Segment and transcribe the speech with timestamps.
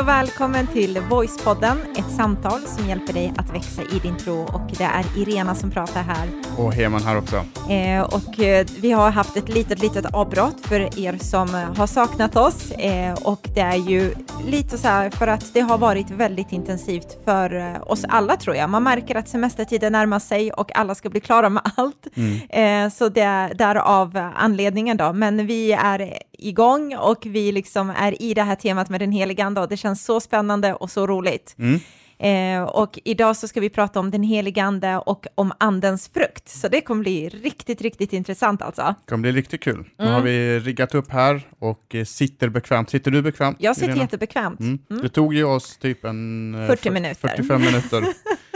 [0.00, 4.42] Hej och välkommen till Voicepodden, ett samtal som hjälper dig att växa i din tro.
[4.42, 6.28] Och det är Irena som pratar här.
[6.56, 7.36] Och Heman här också.
[7.70, 11.86] Eh, och eh, vi har haft ett litet, litet avbrott för er som eh, har
[11.86, 12.70] saknat oss.
[12.70, 14.14] Eh, och det är ju
[14.46, 18.56] lite så här för att det har varit väldigt intensivt för eh, oss alla tror
[18.56, 18.70] jag.
[18.70, 22.06] Man märker att semestertiden närmar sig och alla ska bli klara med allt.
[22.14, 22.90] Mm.
[22.90, 25.12] Så det är därav anledningen då.
[25.12, 29.44] Men vi är igång och vi liksom är i det här temat med den heliga
[29.44, 31.54] ande och det känns så spännande och så roligt.
[31.58, 31.80] Mm.
[32.22, 36.48] Eh, och idag så ska vi prata om den heliga ande och om andens frukt.
[36.48, 38.82] Så det kommer bli riktigt, riktigt intressant alltså.
[38.82, 39.84] Det kommer bli riktigt kul.
[39.98, 40.14] Nu mm.
[40.14, 42.90] har vi riggat upp här och eh, sitter bekvämt.
[42.90, 43.56] Sitter du bekvämt?
[43.60, 44.02] Jag sitter Irena?
[44.02, 44.60] jättebekvämt.
[44.60, 44.78] Mm.
[44.90, 45.02] Mm.
[45.02, 47.28] Det tog ju oss typ en 40 eh, minuter.
[47.28, 48.04] 45 minuter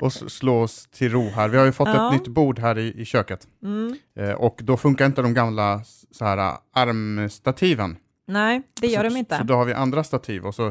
[0.00, 1.48] och slå oss till ro här.
[1.48, 2.06] Vi har ju fått ja.
[2.06, 3.96] ett nytt bord här i, i köket mm.
[4.14, 7.96] eh, och då funkar inte de gamla så här, armstativen.
[8.26, 9.38] Nej, det gör så, de inte.
[9.38, 10.66] Så då har vi andra stativ och så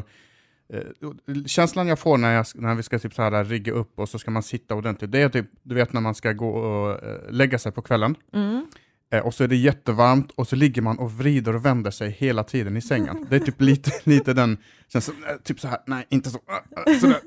[0.72, 4.08] eh, känslan jag får när, jag, när vi ska typ så här rigga upp och
[4.08, 7.04] så ska man sitta ordentligt, det är typ, du vet när man ska gå och
[7.04, 8.14] eh, lägga sig på kvällen.
[8.32, 8.66] Mm.
[9.12, 12.10] Eh, och så är det jättevarmt och så ligger man och vrider och vänder sig
[12.10, 13.26] hela tiden i sängen.
[13.30, 16.38] Det är typ lite, lite den känslan, eh, typ så här, nej inte så,
[16.86, 17.20] äh sådär.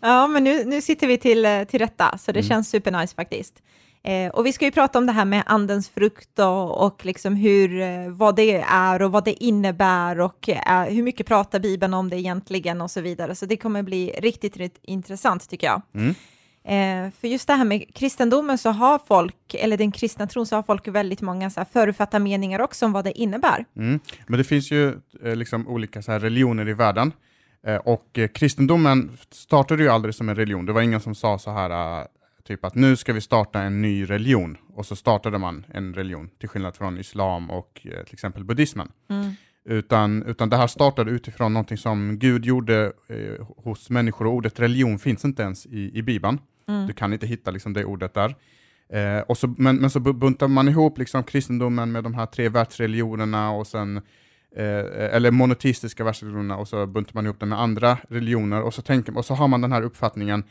[0.00, 2.48] Ja, men nu, nu sitter vi till, eh, till rätta, så det mm.
[2.48, 3.62] känns supernice faktiskt.
[4.06, 7.36] Eh, och vi ska ju prata om det här med andens frukt och, och liksom
[7.36, 11.94] hur, eh, vad det är och vad det innebär och eh, hur mycket pratar Bibeln
[11.94, 13.34] om det egentligen och så vidare.
[13.34, 15.82] Så det kommer bli riktigt, riktigt intressant tycker jag.
[15.94, 16.14] Mm.
[16.68, 20.56] Eh, för just det här med kristendomen så har folk, eller den kristna tron, så
[20.56, 23.64] har folk väldigt många så här förutfattade meningar också om vad det innebär.
[23.76, 24.00] Mm.
[24.26, 24.88] Men det finns ju
[25.22, 27.12] eh, liksom olika så här religioner i världen.
[27.66, 30.66] Eh, och eh, kristendomen startade ju aldrig som en religion.
[30.66, 32.06] Det var ingen som sa så här, uh,
[32.44, 34.56] typ att nu ska vi starta en ny religion.
[34.74, 38.88] Och så startade man en religion, till skillnad från islam och uh, till exempel buddhismen.
[39.10, 39.30] Mm.
[39.64, 44.60] Utan, utan det här startade utifrån någonting som Gud gjorde uh, hos människor, och ordet
[44.60, 46.38] religion finns inte ens i, i Bibeln.
[46.68, 46.86] Mm.
[46.86, 48.34] Du kan inte hitta liksom, det ordet där.
[48.88, 52.48] Eh, och så, men, men så buntar man ihop liksom, kristendomen med de här tre
[52.48, 53.96] världsreligionerna och sen
[54.56, 58.82] eh, eller monoteistiska världsreligionerna och så buntar man ihop det med andra religioner och så,
[58.82, 60.44] tänker, och så har man den här uppfattningen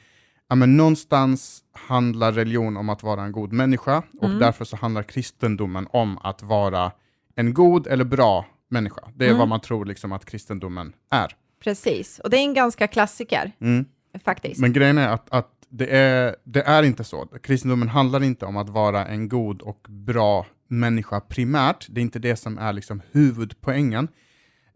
[0.50, 4.40] ja, men någonstans handlar religion om att vara en god människa och mm.
[4.40, 6.92] därför så handlar kristendomen om att vara
[7.36, 9.02] en god eller bra människa.
[9.16, 9.40] Det är mm.
[9.40, 11.36] vad man tror liksom att kristendomen är.
[11.64, 13.52] Precis, och det är en ganska klassiker.
[13.62, 13.86] Mm.
[14.24, 14.62] Faktiskt.
[14.62, 17.26] Men grejen är att, att det, är, det är inte så.
[17.26, 21.88] Kristendomen handlar inte om att vara en god och bra människa primärt.
[21.90, 24.08] Det är inte det som är liksom huvudpoängen.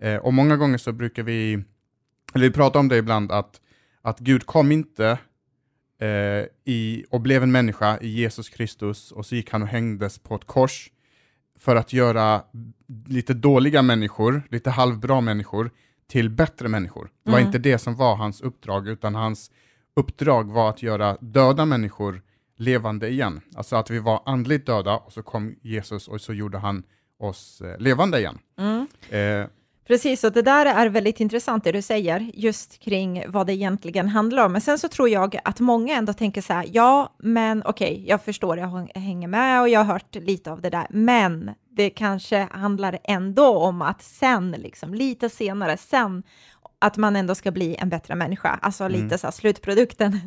[0.01, 1.63] Eh, och många gånger så brukar vi,
[2.33, 3.61] eller vi pratar om det ibland, att,
[4.01, 5.17] att Gud kom inte
[6.01, 10.19] eh, i, och blev en människa i Jesus Kristus och så gick han och hängdes
[10.19, 10.91] på ett kors
[11.59, 12.43] för att göra
[13.07, 15.71] lite dåliga människor, lite halvbra människor,
[16.07, 17.09] till bättre människor.
[17.23, 17.47] Det var mm.
[17.47, 19.51] inte det som var hans uppdrag, utan hans
[19.97, 22.21] uppdrag var att göra döda människor
[22.57, 23.41] levande igen.
[23.55, 26.83] Alltså att vi var andligt döda och så kom Jesus och så gjorde han
[27.19, 28.37] oss eh, levande igen.
[28.57, 28.87] Mm.
[29.09, 29.49] Eh,
[29.87, 34.07] Precis, och det där är väldigt intressant det du säger, just kring vad det egentligen
[34.07, 34.51] handlar om.
[34.51, 38.05] Men sen så tror jag att många ändå tänker så här, ja, men okej, okay,
[38.07, 41.89] jag förstår, jag hänger med och jag har hört lite av det där, men det
[41.89, 46.23] kanske handlar ändå om att sen, liksom, lite senare, sen,
[46.79, 49.01] att man ändå ska bli en bättre människa, alltså mm.
[49.01, 50.19] lite så här, slutprodukten.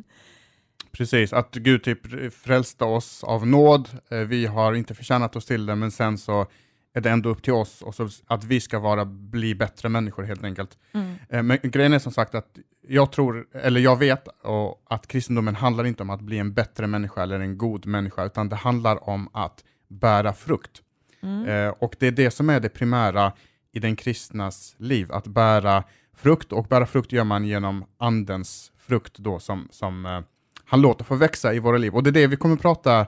[0.93, 5.67] Precis, att Gud typ frälste oss av nåd, eh, vi har inte förtjänat oss till
[5.67, 6.47] det, men sen så
[6.95, 10.23] är det ändå upp till oss och så att vi ska vara, bli bättre människor
[10.23, 10.79] helt enkelt.
[10.93, 11.15] Mm.
[11.29, 15.57] Eh, men grejen är som sagt att jag tror, eller jag vet och, att kristendomen
[15.57, 19.09] handlar inte om att bli en bättre människa eller en god människa, utan det handlar
[19.09, 20.83] om att bära frukt.
[21.23, 21.49] Mm.
[21.49, 23.33] Eh, och det är det som är det primära
[23.73, 25.85] i den kristnas liv, att bära
[26.21, 30.21] frukt, och bära frukt gör man genom andens frukt då som, som eh,
[30.65, 31.95] han låter få växa i våra liv.
[31.95, 33.07] Och det är det vi kommer prata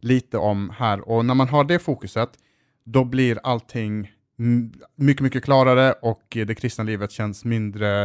[0.00, 1.08] lite om här.
[1.08, 2.30] Och när man har det fokuset,
[2.84, 4.12] då blir allting
[4.96, 8.02] mycket, mycket klarare och det kristna livet känns mindre,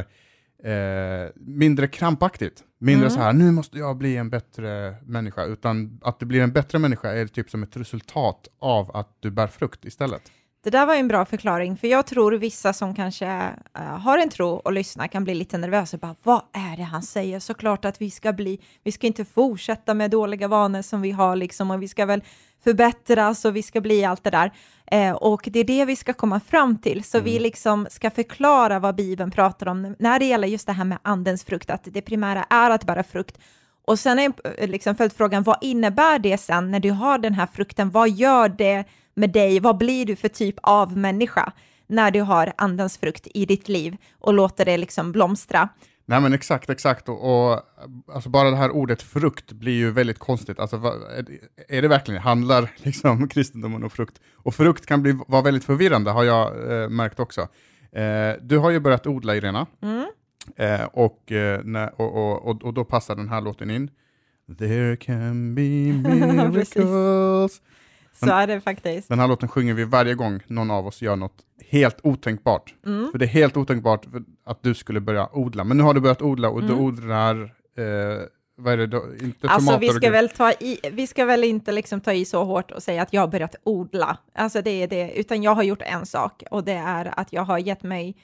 [0.64, 2.64] eh, mindre krampaktigt.
[2.78, 3.16] Mindre mm.
[3.16, 6.80] så här, nu måste jag bli en bättre människa, utan att du blir en bättre
[6.80, 10.32] människa är typ som ett resultat av att du bär frukt istället.
[10.64, 14.30] Det där var en bra förklaring, för jag tror vissa som kanske uh, har en
[14.30, 15.98] tro och lyssnar kan bli lite nervösa.
[15.98, 17.40] Bara, vad är det han säger?
[17.40, 21.36] Såklart att vi ska bli, vi ska inte fortsätta med dåliga vanor som vi har
[21.36, 22.24] liksom, och vi ska väl
[22.64, 24.52] förbättras och vi ska bli allt det där.
[24.94, 27.26] Uh, och det är det vi ska komma fram till, så mm.
[27.26, 30.98] vi liksom ska förklara vad Bibeln pratar om när det gäller just det här med
[31.02, 33.38] andens frukt, att det primära är att bära frukt.
[33.86, 37.48] Och sen är eh, liksom följdfrågan, vad innebär det sen när du har den här
[37.54, 37.90] frukten?
[37.90, 38.84] Vad gör det
[39.14, 41.54] med dig, vad blir du för typ av människa?
[41.90, 45.70] när du har andens frukt i ditt liv och låter det liksom blomstra.
[46.06, 47.10] Nej men exakt, exakt.
[47.10, 47.62] Och, och,
[48.14, 50.60] alltså bara det här ordet frukt blir ju väldigt konstigt.
[50.60, 50.76] Alltså,
[51.68, 54.20] är det verkligen, handlar liksom kristendomen om frukt?
[54.36, 57.42] Och frukt kan bli, vara väldigt förvirrande har jag eh, märkt också.
[57.92, 60.06] Eh, du har ju börjat odla Irena, Mm.
[60.56, 63.90] Eh, och, eh, när, och, och, och, då passar den här låten in.
[64.58, 65.62] There can be
[66.10, 67.62] miracles.
[68.14, 69.10] Så är det faktiskt.
[69.10, 71.38] Den här låten sjunger vi varje gång någon av oss gör något
[71.70, 72.74] helt otänkbart.
[72.86, 73.12] Mm.
[73.12, 74.06] För det är helt otänkbart
[74.46, 75.64] att du skulle börja odla.
[75.64, 76.80] Men nu har du börjat odla och du Mm.
[76.86, 77.42] odlar,
[77.78, 78.26] eh,
[78.56, 79.04] vad är det då?
[79.22, 82.44] Inte Alltså vi ska, väl ta i, vi ska väl inte liksom ta i så
[82.44, 84.18] hårt och säga att jag har börjat odla.
[84.36, 87.42] Alltså det är det, utan jag har gjort en sak och det är att jag
[87.42, 88.16] har gett mig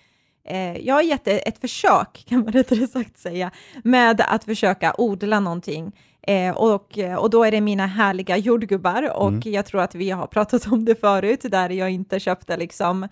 [0.82, 3.52] jag har gett ett försök, kan man rättare sagt säga,
[3.84, 5.92] med att försöka odla någonting.
[6.28, 9.42] Eh, och, och då är det mina härliga jordgubbar och Mm.
[9.46, 13.08] jag tror att vi har pratat om det förut, där jag inte köpte liksom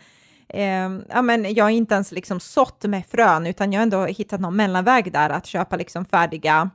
[0.50, 4.06] Eh, ja, men jag har inte ens liksom sått med frön, utan jag har ändå
[4.06, 6.70] hittat någon mellanväg där, att köpa liksom färdiga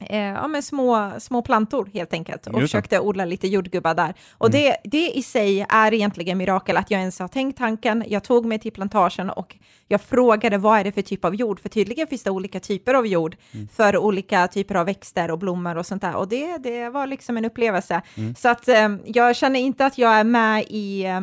[0.00, 4.14] eh, ja, men små, små plantor helt enkelt och försökte odla lite jordgubbar där.
[4.38, 4.60] Och Mm.
[4.60, 8.04] det, det i sig är egentligen mirakel att jag ens har tänkt tanken.
[8.08, 9.56] Jag tog mig till plantagen och
[9.88, 11.60] jag frågade vad är det för typ av jord?
[11.60, 13.68] För tydligen finns det olika typer av jord Mm.
[13.76, 16.14] för olika typer av växter och blommor och sånt där.
[16.16, 18.02] Och det, det var liksom en upplevelse.
[18.16, 18.34] Mm.
[18.34, 21.20] Så att eh, jag känner inte att jag är med i, eh,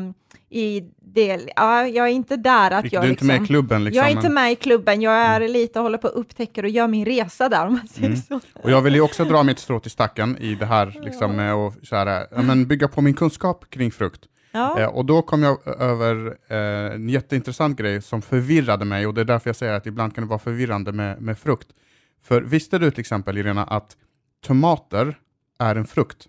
[0.49, 3.47] i det, ja, jag är inte där att Du jag är inte med i liksom,
[3.47, 3.97] klubben liksom.
[3.97, 6.69] jag är inte med i klubben, jag är lite och håller på och upptäcker och
[6.69, 8.21] gör min resa där om man säger Mm.
[8.21, 8.39] så.
[8.53, 11.53] Och jag vill ju också dra mitt strå till stacken i det här, liksom, med
[11.53, 14.21] att så här, ja, men bygga på min kunskap kring frukt.
[14.51, 14.79] Ja.
[14.79, 19.21] Eh, och då kom jag över eh, en jätteintressant grej som förvirrade mig och det
[19.21, 21.67] är därför jag säger att ibland kan det vara förvirrande med, med frukt.
[22.23, 23.97] För visste du till exempel, Irena, att
[24.45, 25.17] tomater
[25.59, 26.27] är en frukt?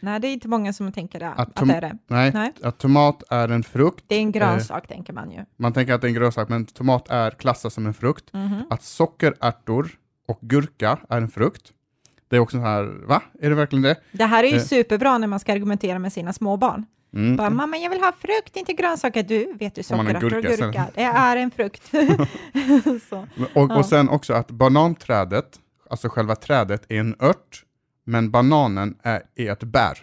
[0.00, 1.98] Nej, det är inte många som tänker det, Att att, det är det.
[2.06, 2.52] Nej, Nej.
[2.62, 4.04] att tomat är en frukt.
[4.08, 5.44] Det är en grönsak, tänker man ju.
[5.56, 8.32] Man tänker att det är en grönsak, men tomat är klassad som en frukt.
[8.32, 8.62] Mhm.
[8.70, 9.88] Att sockerärtor
[10.28, 11.72] och gurka är en frukt.
[12.28, 13.22] Det är också så här, va?
[13.40, 13.96] Är det verkligen det?
[14.12, 14.62] Det här är ju Eh.
[14.62, 16.86] superbra när man ska argumentera med sina småbarn.
[17.14, 17.36] Mm.
[17.36, 19.22] Bara, mamma, jag vill ha frukt, inte grönsaker.
[19.22, 21.82] Du, vet du, sockerärtor och gurka, det är en frukt.
[23.10, 23.18] så.
[23.54, 23.78] Och, Ja.
[23.78, 25.60] och sen också att bananträdet,
[25.90, 27.64] alltså själva trädet, är en ört,
[28.06, 29.98] men bananen är, är ett bär.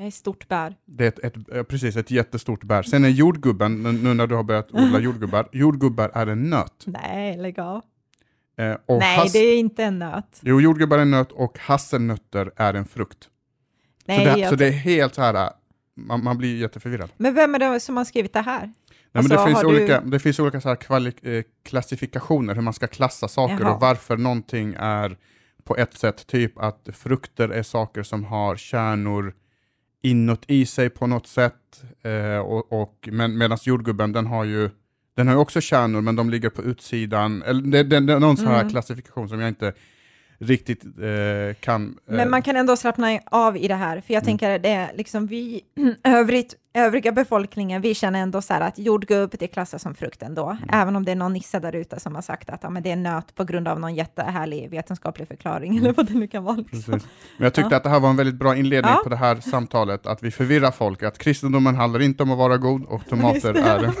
[0.00, 0.74] Ett stort bär.
[0.84, 2.82] Det är ett, ett, precis, ett jättestort bär.
[2.82, 6.84] Sen är jordgubben, nu- när du har börjat odla jordgubbar, jordgubbar är en nöt.
[6.86, 7.82] Nej, lägg av.
[8.58, 10.38] Eh, Nej, hass- det är inte en nöt.
[10.40, 13.28] Jo, jordgubbar är en nöt och hasselnötter är en frukt.
[14.06, 15.50] Nej, så, det, jag- så det är helt så här, äh,
[15.96, 17.10] man, man blir jätteförvirrad.
[17.16, 18.60] Men vem är det som har skrivit det här?
[18.60, 18.72] Nej,
[19.12, 22.54] Alltså, men det, finns har du- olika, det finns olika så här kvali- eh, klassifikationer,
[22.54, 23.74] hur man ska klassa saker Jaha.
[23.74, 25.16] och varför någonting är
[25.68, 29.34] på ett sätt, typ att frukter är saker som har kärnor
[30.02, 34.70] inuti sig på något sätt, eh, och, och, men, medan jordgubben den har ju
[35.16, 37.42] den har också kärnor, men de ligger på utsidan.
[37.42, 38.70] Eller det, det, det är någon sån här Mm.
[38.70, 39.72] klassifikation som jag inte
[40.40, 41.98] riktigt eh, kan...
[42.08, 44.26] eh, Men man kan ändå slappna av i det här, för jag Mm.
[44.26, 45.60] tänker det är liksom vi,
[46.04, 50.44] övrigt, övriga befolkningen, vi känner ändå så här att jordgubb, det klassas som frukt ändå,
[50.50, 50.58] Mm.
[50.72, 52.90] även om det är någon nisse där ute som har sagt att ja, men det
[52.90, 56.56] är nöt på grund av någon jättehärlig vetenskaplig förklaring, eller vad det nu kan vara.
[56.72, 56.92] Liksom.
[56.94, 57.04] Mm.
[57.36, 57.76] Men jag tyckte Ja.
[57.76, 59.00] att det här var en väldigt bra inledning Ja.
[59.04, 62.56] på det här samtalet, att vi förvirrar folk, att kristendomen handlar inte om att vara
[62.56, 63.60] god och tomater det.
[63.60, 63.92] är en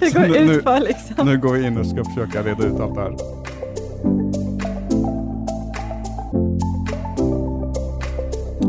[0.00, 1.26] det Så går nu- ut för liksom.
[1.26, 3.55] Nu går vi in och ska försöka reda ut allt det här.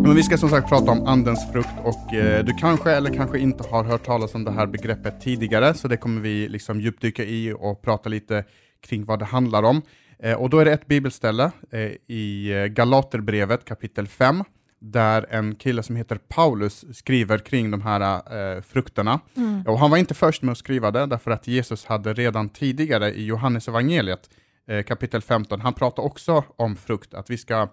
[0.07, 3.39] Men vi ska som sagt prata om andens frukt och eh, du kanske eller kanske
[3.39, 7.23] inte har hört talas om det här begreppet tidigare, så det kommer vi liksom djupdyka
[7.23, 8.43] i och prata lite
[8.81, 9.81] kring vad det handlar om.
[10.19, 14.43] Eh, och då är det ett bibelställe eh, i eh, Galaterbrevet kapitel 5,
[14.79, 19.19] där en kille som heter Paulus skriver kring de här eh, frukterna.
[19.37, 19.61] Mm.
[19.67, 23.13] Och han var inte först med att skriva det, därför att Jesus hade redan tidigare
[23.13, 24.29] i Johannes evangeliet
[24.67, 27.67] eh, kapitel 15, han pratar också om frukt, att vi ska,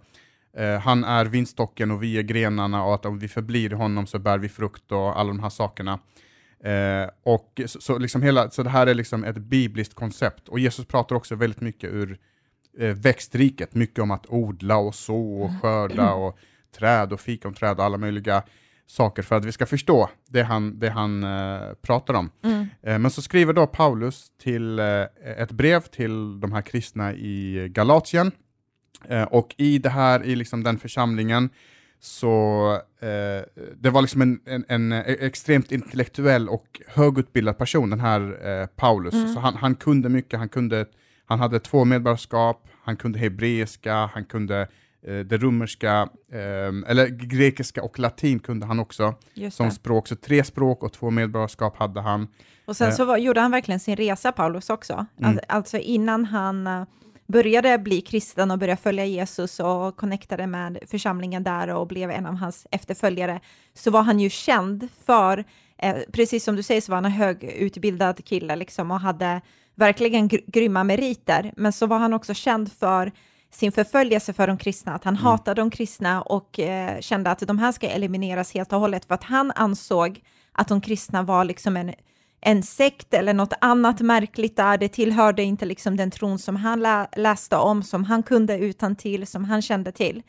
[0.56, 4.18] eh, han är vinstocken och vi är grenarna och att om vi förblir honom så
[4.18, 5.98] bär vi frukt och alla de här sakerna.
[6.64, 10.58] Eh, och så, så, liksom hela, så det här är liksom ett bibliskt koncept, och
[10.58, 12.18] Jesus pratar också väldigt mycket ur
[12.78, 16.38] eh, växtriket, mycket om att odla och så och skörda och
[16.78, 18.42] träd och fikonträd och alla möjliga
[18.86, 22.30] saker för att vi ska förstå det han, det han eh, pratar om.
[22.44, 22.66] Mm.
[22.82, 25.02] Eh, men så skriver då Paulus till eh,
[25.36, 28.32] ett brev till de här kristna i Galatien
[29.30, 31.50] och i det här, i liksom den församlingen,
[32.00, 33.44] så eh,
[33.76, 38.20] det var liksom en, en, en extremt intellektuell och högutbildad person, den här
[38.60, 39.14] eh, Paulus.
[39.14, 39.28] Mm.
[39.34, 40.86] Så han, han kunde mycket, han, kunde,
[41.26, 44.60] han hade två medborgarskap, han kunde hebreiska, han kunde
[45.06, 49.14] eh, det romerska, eh, eller grekiska och latin kunde han också
[49.50, 52.28] som språk, så tre språk och två medborgarskap hade han.
[52.66, 52.94] Och sen Eh.
[52.94, 55.06] så var, gjorde han verkligen sin resa, Paulus också.
[55.18, 55.30] Mm.
[55.30, 56.82] Al- Alltså innan han eh,
[57.26, 62.26] började bli kristen och började följa Jesus och connectade med församlingen där och blev en
[62.26, 63.40] av hans efterföljare,
[63.74, 65.44] så var han ju känd för,
[65.78, 69.40] eh, precis som du säger, så var han en högutbildad kille liksom och hade
[69.74, 73.12] verkligen gr- grymma meriter, men så var han också känd för
[73.50, 75.24] sin förföljelse för de kristna, att han Mm.
[75.24, 79.14] hatade de kristna och eh, kände att de här ska elimineras helt och hållet, för
[79.14, 80.20] att han ansåg
[80.52, 81.92] att de kristna var liksom en
[82.46, 84.78] en sekt eller något annat märkligt där.
[84.78, 88.96] Det tillhörde inte liksom den tron som han lä läste om, som han kunde utan
[88.96, 90.22] till, som han kände till.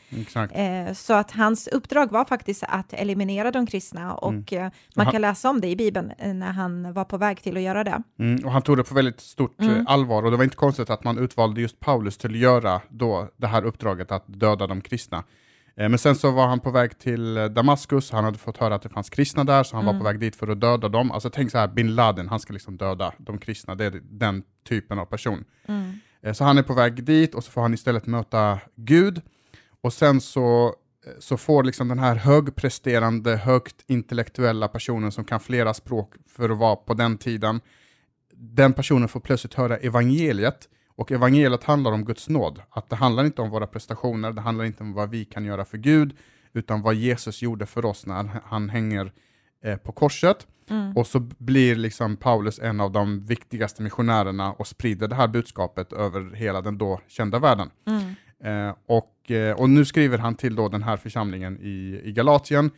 [0.52, 5.22] Eh, så att hans uppdrag var faktiskt att eliminera de kristna och eh, man kan
[5.22, 8.04] läsa om det i Bibeln eh, när han var på väg till att göra det.
[8.20, 9.76] Mm, och han tog det på väldigt stort Mm.
[9.76, 12.82] eh, allvar och det var inte konstigt att man utvalde just Paulus till att göra
[12.90, 15.24] då det här uppdraget att döda de kristna.
[15.78, 18.76] Eh, men sen så var han på väg till eh, Damaskus, han hade fått höra
[18.76, 20.00] att det fanns kristna där, så han var Mm.
[20.00, 21.12] på väg dit för att döda dem.
[21.12, 24.44] Alltså tänk så här, bin Laden, han ska liksom döda de kristna, det är den
[24.68, 25.44] typen av person.
[25.68, 26.00] Mm.
[26.22, 29.22] Eh, Så han är på väg dit och så får han istället möta Gud.
[29.82, 30.76] Och sen så,
[31.20, 36.58] så får liksom den här högpresterande, högt intellektuella personen som kan flera språk för att
[36.58, 37.62] vara på den tiden,
[38.34, 40.70] den personen får plötsligt höra evangeliet.
[40.98, 42.62] Och evangeliet handlar om Guds nåd.
[42.70, 45.66] Att det handlar inte om våra prestationer, det handlar inte om vad vi kan göra
[45.66, 46.18] för Gud,
[46.54, 49.12] utan vad Jesus gjorde för oss när han hänger
[49.64, 50.48] eh, på korset.
[50.70, 50.98] Mm.
[50.98, 55.94] Och så blir liksom Paulus en av de viktigaste missionärerna och sprider det här budskapet
[55.94, 57.70] över hela den då kända världen.
[57.88, 58.16] Mm.
[58.70, 62.72] Eh, och, eh, och nu skriver han till då den här församlingen i, i Galatien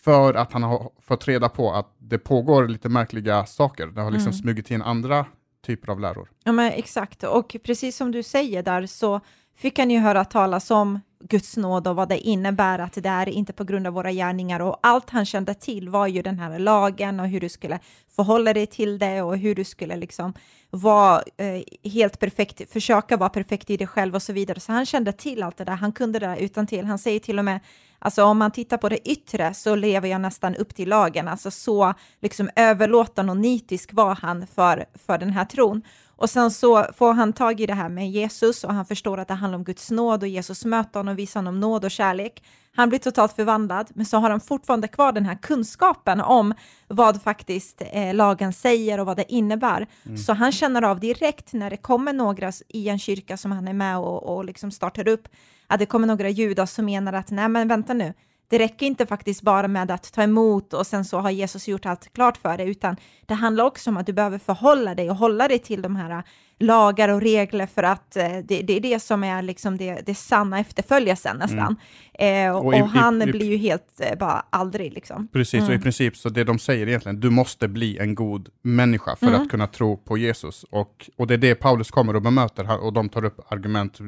[0.00, 3.86] för att han har fått reda på att det pågår lite märkliga saker.
[3.86, 4.38] Det har liksom Mm.
[4.38, 5.26] smugit in andra
[5.64, 6.28] typer av läror.
[6.44, 7.22] Ja, men exakt.
[7.22, 9.20] Och precis som du säger där så
[9.56, 13.28] fick han ju höra talas om Guds nåd och vad det innebär att det är
[13.28, 16.58] inte på grund av våra gärningar och allt han kände till var ju den här
[16.58, 17.78] lagen och hur du skulle
[18.16, 20.34] förhålla dig till det och hur du skulle liksom
[20.70, 24.60] vara eh, helt perfekt, försöka vara perfekt i dig själv och så vidare.
[24.60, 26.84] Så han kände till allt det där, han kunde det där utan till.
[26.84, 27.60] Han säger till och med,
[28.04, 31.50] alltså om man tittar på det yttre så lever jag nästan upp till lagen, alltså
[31.50, 35.82] så liksom överlåtande och nitisk var han för, för den här tron.
[36.16, 39.28] Och sen så får han tag i det här med Jesus och han förstår att
[39.28, 42.42] det handlar om Guds nåd och Jesus möter honom och visar honom nåd och kärlek.
[42.76, 46.54] Han blir totalt förvandlad, men så har han fortfarande kvar den här kunskapen om
[46.88, 49.86] vad faktiskt eh, lagen säger och vad det innebär.
[50.16, 53.72] Så han känner av direkt när det kommer några i en kyrka som han är
[53.72, 55.28] med och, och liksom startar upp,
[55.66, 58.14] att det kommer några judar som menar att nej men vänta nu,
[58.48, 61.86] det räcker inte faktiskt bara med att ta emot och sen så har Jesus gjort
[61.86, 62.96] allt klart för dig, utan
[63.26, 66.22] det handlar också om att du behöver förhålla dig och hålla dig till de här
[66.58, 70.14] lagar och regler för att eh, det, det är det som är liksom det, det
[70.14, 71.76] sanna efterföljelsen nästan.
[72.14, 75.28] Eh, och, Och i- och han i- blir ju helt eh, bara aldrig liksom.
[75.32, 75.82] Precis, och i Mm.
[75.82, 79.42] princip så det de säger egentligen, du måste bli en god människa för Mm.
[79.42, 80.64] att kunna tro på Jesus.
[80.70, 83.98] Och, och det är det Paulus kommer och bemöter här, och de tar upp argument,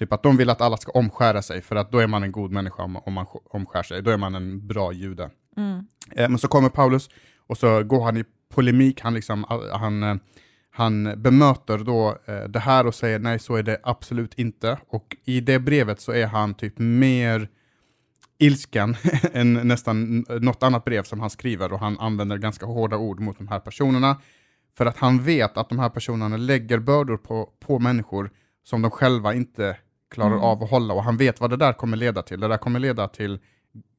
[0.00, 2.32] typ att de vill att alla ska omskära sig, för att då är man en
[2.32, 5.30] god människa om, om man sk- omskär sig, då är man en bra jude.
[5.56, 5.86] Mm.
[6.16, 7.08] Eh, men så kommer Paulus
[7.46, 10.14] och så går han i polemik, han, liksom, han, eh,
[10.70, 14.78] han bemöter då eh, det här och säger nej, så är det absolut inte.
[14.88, 17.48] Och i det brevet så är han typ mer
[18.38, 18.96] ilsken
[19.32, 23.38] än nästan något annat brev som han skriver och han använder ganska hårda ord mot
[23.38, 24.20] de här personerna.
[24.76, 28.30] För att han vet att de här personerna lägger bördor på, på människor
[28.64, 29.76] som de själva inte
[30.10, 30.40] klarar Mm.
[30.44, 32.40] av att hålla och han vet vad det där kommer leda till.
[32.40, 33.38] Det där kommer leda till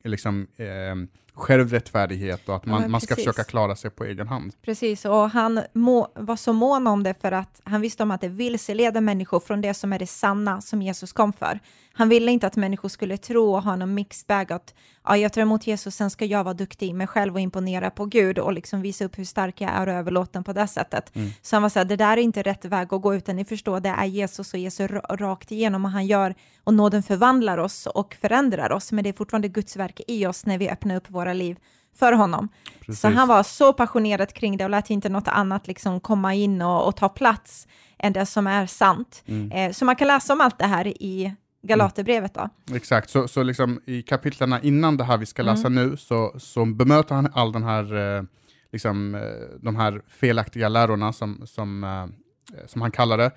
[0.04, 0.96] liksom, eh,
[1.34, 4.54] självrättfärdighet och att Ja, man, men man ska försöka klara sig på egen hand.
[4.62, 8.22] Precis, och han må, var så mån om det för att han visste om att
[8.22, 11.60] det vilseleder människor från det som är det sanna som Jesus kom för.
[11.94, 14.74] Han ville inte att människor skulle tro och ha någon mixed bag att
[15.04, 17.90] ja, jag tar emot Jesus, sen ska jag vara duktig i mig själv och imponera
[17.90, 21.16] på Gud och liksom visa upp hur stark jag är och överlåten på det sättet.
[21.16, 21.30] Mm.
[21.42, 23.46] Så han var så här, det där är inte rätt väg att gå, utan ni
[23.46, 27.58] förstår, det är Jesus och Jesus ra- rakt igenom och han gör, och nåden förvandlar
[27.58, 30.96] oss och förändrar oss, men det är fortfarande Guds verk i oss när vi öppnar
[30.96, 31.58] upp våra liv
[32.00, 32.50] för honom.
[32.86, 33.02] Precis.
[33.02, 36.62] Så han var så passionerad kring det och lät inte något annat liksom komma in
[36.62, 37.68] och, och ta plats
[38.00, 39.24] än det som är sant.
[39.28, 39.52] Mm.
[39.52, 42.50] Eh, så man kan läsa om allt det här i Galaterbrevet då.
[42.76, 45.90] Exakt, så, så liksom i kapitlerna innan det här vi ska läsa Mm.
[45.90, 48.24] nu så, så bemöter han all den här, eh,
[48.72, 49.22] liksom, eh,
[49.62, 53.32] de här felaktiga lärorna som, som, eh, som han kallar det.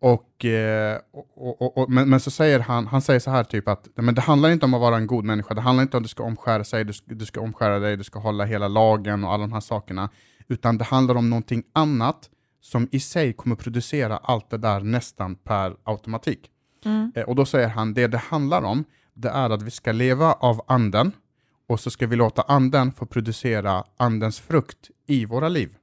[0.00, 3.68] Och, eh, och, och, och, men, men så säger han, han säger så här typ
[3.68, 6.00] att men det handlar inte om att vara en god människa, det handlar inte om
[6.00, 8.68] att du ska omskära sig, du ska, du ska omskära dig, du ska hålla hela
[8.68, 10.08] lagen och alla de här sakerna,
[10.48, 15.34] utan det handlar om någonting annat som i sig kommer producera allt det där nästan
[15.34, 16.50] per automatik.
[16.84, 17.12] Mm.
[17.14, 20.32] Eh, och då säger han, det det handlar om, det är att vi ska leva
[20.32, 21.12] av anden
[21.68, 25.74] och så ska vi låta anden få producera andens frukt i våra liv.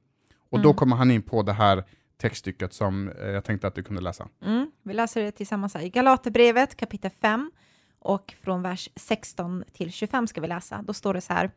[0.52, 0.78] Och då Mm.
[0.78, 1.84] kommer han in på det här
[2.18, 4.28] textstycket som eh, jag tänkte att du kunde läsa.
[4.46, 4.72] Mm.
[4.84, 5.82] Vi läser det tillsammans här.
[5.82, 7.52] i Galaterbrevet kapitel 5
[8.00, 10.82] och från vers 16 till 25 ska vi läsa.
[10.82, 11.52] Då står det så här.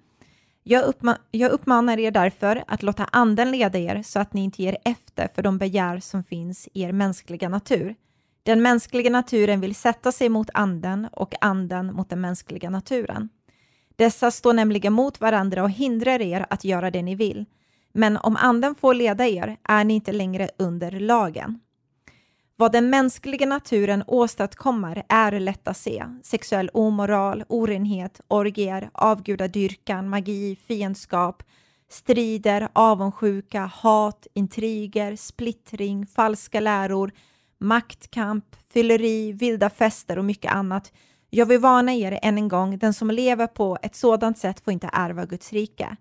[0.63, 4.63] Jag, uppma- jag uppmanar er därför att låta anden leda er så att ni inte
[4.63, 7.95] ger efter för de begär som finns i er mänskliga natur.
[8.43, 13.29] Den mänskliga naturen vill sätta sig mot anden och anden mot den mänskliga naturen.
[13.97, 17.45] Dessa står nämligen mot varandra och hindrar er att göra det ni vill.
[17.93, 21.61] Men om anden får leda er är ni inte längre under lagen.
[22.57, 26.05] Vad den mänskliga naturen åstadkommer är lätt att se.
[26.23, 31.43] Sexuell omoral, orenhet, orgier, avgudadyrkan, magi, fiendskap,
[31.89, 37.13] strider, avundsjuka, hat, intriger, splittring, falska läror,
[37.59, 40.93] maktkamp, fylleri, vilda fester och mycket annat.
[41.31, 44.73] Jag vill varna er än en gång, den som lever på ett sådant sätt får
[44.73, 45.97] inte ärva Guds rike.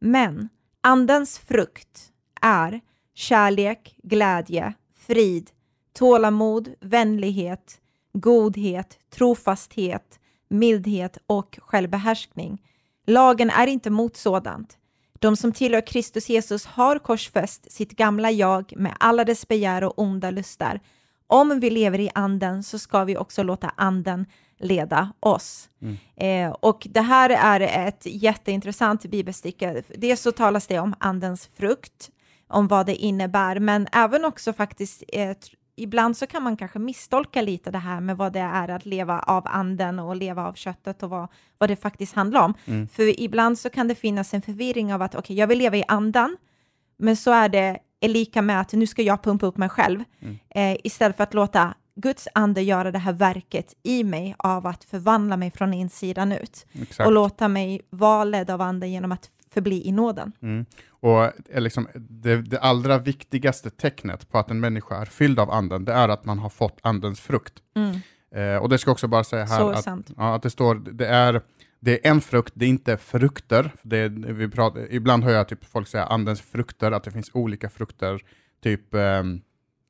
[0.00, 0.48] Men
[0.80, 2.80] andens frukt är
[3.14, 4.74] kärlek, glädje,
[5.06, 5.50] frid,
[5.92, 7.80] tålamod, vänlighet,
[8.12, 12.62] godhet, trofasthet, mildhet och självbehärskning.
[13.06, 14.78] Lagen är inte mot sådant.
[15.18, 19.98] De som tillhör Kristus Jesus har korsfäst sitt gamla jag med alla dess begär och
[19.98, 20.80] onda lustar.
[21.26, 24.26] Om vi lever i anden så ska vi också låta anden
[24.58, 25.68] leda oss.
[26.16, 29.82] Eh, och det här är ett jätteintressant bibelstycke.
[29.88, 32.10] Dels så talas det om andens frukt,
[32.48, 35.36] om vad det innebär, men även också faktiskt eh,
[35.80, 39.20] Ibland så kan man kanske misstolka lite det här med vad det är att leva
[39.20, 42.54] av anden och leva av köttet och vad, vad det faktiskt handlar om.
[42.92, 45.84] För ibland så kan det finnas en förvirring av att okej, jag vill leva i
[45.88, 46.36] anden,
[46.96, 50.04] men så är det är lika med att nu ska jag pumpa upp mig själv
[50.50, 54.84] eh, istället för att låta Guds ande göra det här verket i mig av att
[54.84, 57.06] förvandla mig från insidan ut Exakt.
[57.06, 60.32] och låta mig vara ledd av anden genom att förbli i nåden.
[60.42, 60.66] Mm.
[60.90, 65.50] Och eh, liksom, det, det allra viktigaste tecknet på att en människa är fylld av
[65.50, 67.54] anden, det är att man har fått andens frukt.
[68.34, 71.06] Eh, och det ska också bara säga här Så att, ja, att det står, det
[71.06, 71.40] är,
[71.80, 73.70] det är en frukt, det är inte frukter.
[73.82, 77.68] Det vi pratar, ibland hör jag typ folk säga andens frukter, att det finns olika
[77.68, 78.20] frukter,
[78.62, 79.24] typ ja,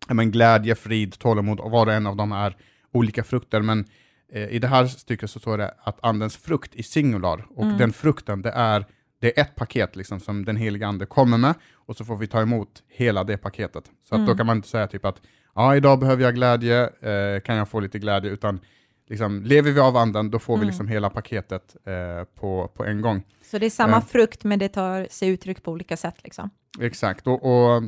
[0.09, 2.57] men glädje, frid, tålamod, och var och en av dem är
[2.93, 3.63] olika frukter.
[3.63, 3.85] Men
[4.33, 7.79] eh, i det här stycket så står det att andens frukt i singular, och Mm.
[7.79, 8.85] den frukten, det är,
[9.21, 12.27] det är ett paket liksom, som den heliga ande kommer med, och så får vi
[12.27, 13.85] ta emot hela det paketet.
[14.09, 14.37] Så att då Mm.
[14.37, 15.21] kan man inte säga typ att
[15.55, 18.61] ja, idag behöver jag glädje, eh, kan jag få lite glädje, utan
[19.09, 20.67] liksom, lever vi av anden, då får vi Mm.
[20.67, 23.23] liksom hela paketet eh, på, på en gång.
[23.43, 24.01] Så det är samma Ja.
[24.01, 26.15] frukt, men det tar sig uttryck på olika sätt.
[26.25, 26.51] Liksom.
[26.81, 27.83] Exakt, och, och,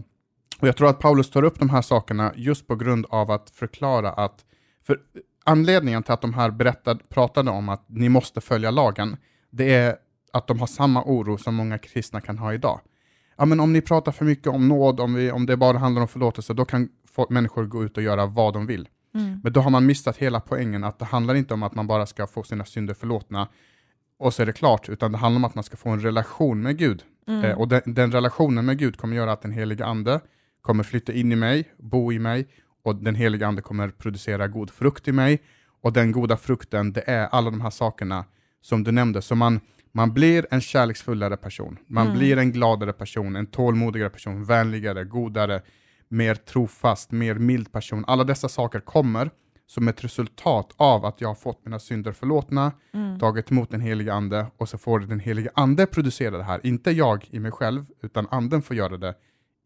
[0.60, 3.50] och jag tror att Paulus tar upp de här sakerna just på grund av att
[3.50, 4.44] förklara att,
[4.86, 4.98] för
[5.44, 9.16] anledningen till att de här berättade, pratade om att ni måste följa lagen,
[9.50, 9.96] det är
[10.32, 12.80] att de har samma oro som många kristna kan ha idag.
[13.36, 16.02] Ja, men om ni pratar för mycket om nåd, om, vi, om det bara handlar
[16.02, 16.88] om förlåtelse, då kan
[17.28, 18.88] människor gå ut och göra vad de vill.
[19.14, 19.40] Mm.
[19.42, 22.06] Men då har man missat hela poängen, att det handlar inte om att man bara
[22.06, 23.48] ska få sina synder förlåtna
[24.18, 26.62] och så är det klart, utan det handlar om att man ska få en relation
[26.62, 27.02] med Gud.
[27.28, 27.44] Mm.
[27.44, 30.20] Eh, och den, den relationen med Gud kommer göra att den heliga ande
[30.62, 32.46] kommer flytta in i mig, bo i mig,
[32.84, 35.42] och den heliga ande kommer producera god frukt i mig.
[35.82, 38.24] Och den goda frukten, det är alla de här sakerna
[38.60, 39.22] som du nämnde.
[39.22, 39.60] Så man,
[39.92, 42.18] man blir en kärleksfullare person, man Mm.
[42.18, 45.62] blir en gladare person, en tålmodigare person, vänligare, godare,
[46.08, 48.04] mer trofast, mer mild person.
[48.06, 49.30] Alla dessa saker kommer
[49.66, 53.18] som ett resultat av att jag har fått mina synder förlåtna, Mm.
[53.18, 56.60] tagit emot den heliga ande och så får den heliga ande producera det här.
[56.66, 59.14] Inte jag i mig själv, utan anden får göra det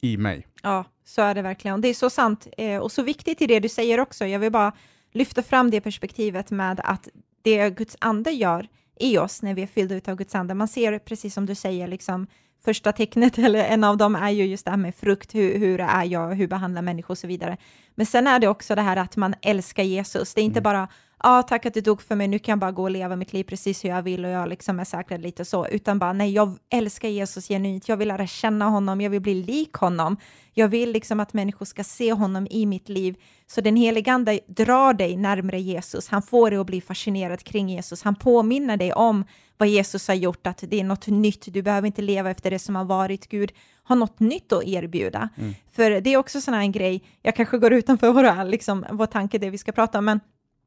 [0.05, 0.47] i mig.
[0.63, 1.81] Ja, så är det verkligen.
[1.81, 4.27] Det är så sant eh, och så viktigt i det du säger också.
[4.27, 4.73] Jag vill bara
[5.13, 7.09] lyfta fram det perspektivet med att
[7.43, 8.69] det Guds ande gör
[9.01, 10.55] i oss när vi är fyllda av Guds ande.
[10.55, 12.27] Man ser, precis som du säger, liksom,
[12.65, 15.81] första tecknet, eller en av dem är ju just det här med frukt, hur, hur
[15.81, 17.57] är jag, hur behandlar människor och så vidare.
[17.95, 20.35] Men sen är det också det här att man älskar Jesus.
[20.35, 20.89] Det är inte bara,
[21.23, 23.33] ja, tack att du dog för mig, nu kan jag bara gå och leva mitt
[23.33, 26.33] liv precis hur jag vill och jag liksom är säkrad lite så, utan bara, nej,
[26.33, 30.17] jag älskar Jesus genuint, jag vill lära känna honom, jag vill bli lik honom,
[30.53, 33.17] jag vill liksom att människor ska se honom i mitt liv.
[33.47, 37.69] Så den helige Ande drar dig närmre Jesus, han får dig att bli fascinerad kring
[37.69, 39.25] Jesus, han påminner dig om
[39.57, 42.59] vad Jesus har gjort, att det är något nytt, du behöver inte leva efter det
[42.59, 43.53] som har varit, Gud
[43.85, 45.29] har något nytt att erbjuda.
[45.73, 49.07] För det är också sån här en grej, jag kanske går utanför våra, liksom, vår
[49.07, 50.21] tanke, det vi ska prata om, men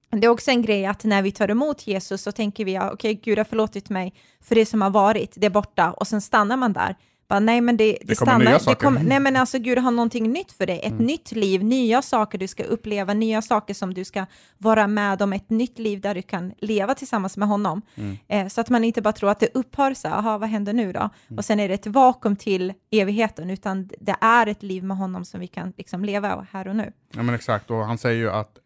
[0.09, 2.91] det är också en grej att när vi tar emot Jesus så tänker vi, ja,
[2.93, 6.21] okej, Gud har förlåtit mig för det som har varit, det är borta, och sen
[6.21, 6.95] stannar man där.
[7.29, 8.45] Bara, nej, men det, det, Det kommer stannar.
[8.51, 8.85] nya saker.
[8.85, 10.79] kommer, nej, men alltså Gud har någonting nytt för dig.
[10.83, 11.05] Ett Mm.
[11.05, 14.25] nytt liv, nya saker du ska uppleva, nya saker som du ska
[14.57, 15.33] vara med om.
[15.33, 17.81] Ett nytt liv där du kan leva tillsammans med honom.
[17.95, 18.17] Mm.
[18.27, 20.93] Eh, så att man inte bara tror att det upphör så aha, vad händer nu
[20.93, 20.99] då?
[20.99, 21.37] Mm.
[21.37, 25.25] Och sen är det ett vakuum till evigheten, utan det är ett liv med honom
[25.25, 26.91] som vi kan liksom leva här och nu.
[27.13, 28.57] Ja, men exakt, och han säger ju att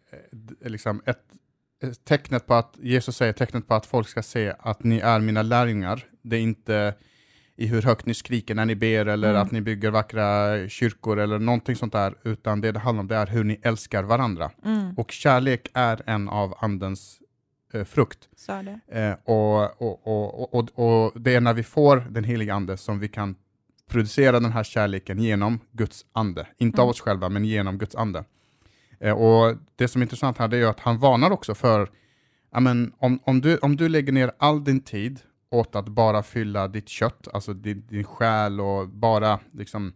[0.62, 1.24] liksom ett,
[1.84, 5.20] ett tecknet på att, Jesus säger tecknet på att folk ska se att ni är
[5.20, 6.94] mina lärjungar, det är inte
[7.56, 9.42] i hur högt ni skriker när ni ber eller Mm.
[9.42, 13.16] att ni bygger vackra kyrkor eller någonting sånt där, utan det det handlar om det
[13.16, 14.52] är hur ni älskar varandra.
[14.66, 17.20] Mm, Och kärlek är en av andens
[17.74, 18.30] eh, frukt.
[18.36, 19.00] så är det.
[19.00, 20.70] Eh, och, och, och,
[21.06, 23.36] och, det är när vi får den heliga ande som vi kan
[23.90, 26.48] producera den här kärleken genom Guds ande.
[26.58, 26.90] Inte av Mm.
[26.90, 28.24] oss själva, men genom Guds ande.
[29.02, 31.90] Eh, och det som är intressant här är att han varnar också för,
[32.52, 36.24] ja, men, om, om, du, om du lägger ner all din tid åt att bara
[36.24, 39.94] fylla ditt kött, alltså din, din själ och bara liksom,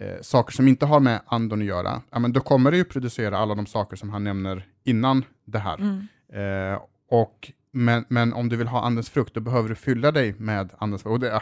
[0.00, 2.84] eh, saker som inte har med anden att göra, ja, men då kommer det ju
[2.84, 5.78] producera alla de saker som han nämner innan det här.
[5.78, 6.08] Mm.
[6.72, 10.34] Eh, och, men, men om du vill ha andens frukt, då behöver du fylla dig
[10.38, 11.12] med andens frukt.
[11.12, 11.40] Och det,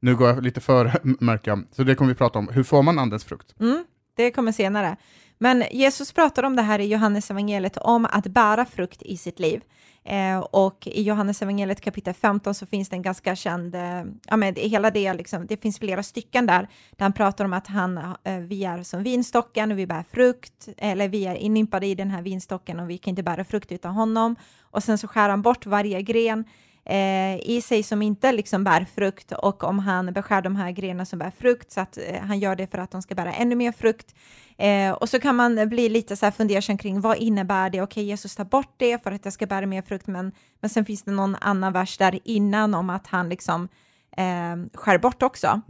[0.00, 1.64] nu går jag lite före, märker jag.
[1.70, 2.48] Så det kommer vi prata om.
[2.48, 3.54] Hur får man andens frukt?
[3.60, 3.84] Mm,
[4.16, 4.96] det kommer senare.
[5.38, 9.40] Men Jesus pratar om det här i Johannes evangeliet om att bära frukt i sitt
[9.40, 9.62] liv.
[10.04, 14.36] Eh, och i Johannes evangeliet kapitel 15 så finns det en ganska känd, eh, ja
[14.36, 17.66] men det, hela det, liksom, det finns flera stycken där, där han pratar om att
[17.66, 21.94] han, eh, vi är som vinstocken och vi bär frukt, eller vi är inympade i
[21.94, 24.36] den här vinstocken och vi kan inte bära frukt utan honom.
[24.60, 26.44] Och sen så skär han bort varje gren
[26.86, 31.04] eh, i sig som inte liksom bär frukt och om han beskär de här grenarna
[31.04, 33.54] som bär frukt så att eh, han gör det för att de ska bära ännu
[33.54, 34.14] mer frukt.
[34.58, 37.82] Eh, och så kan man bli lite så här fundersam kring vad innebär det?
[37.82, 40.84] Okej, Jesus tar bort det för att jag ska bära mer frukt, men, men sen
[40.84, 43.68] finns det någon annan vers där innan om att han liksom
[44.16, 45.60] eh, skär bort också.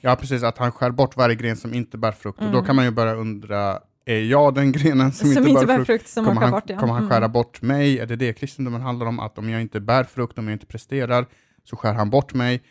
[0.00, 0.42] Ja, precis.
[0.42, 2.38] Att han skär bort varje gren som inte bär frukt.
[2.38, 2.64] Och då Mm.
[2.66, 6.24] kan man ju börja undra, är jag den grenen som, Som, inte bär frukt, som
[6.24, 6.64] kommer han bort.
[6.66, 6.78] Ja.
[6.78, 7.10] kommer han Mm.
[7.10, 7.98] skära bort mig?
[7.98, 9.20] Är det det kristendomen handlar om?
[9.20, 11.26] Att om jag inte bär frukt, om jag inte presterar,
[11.64, 12.62] så skär han bort mig.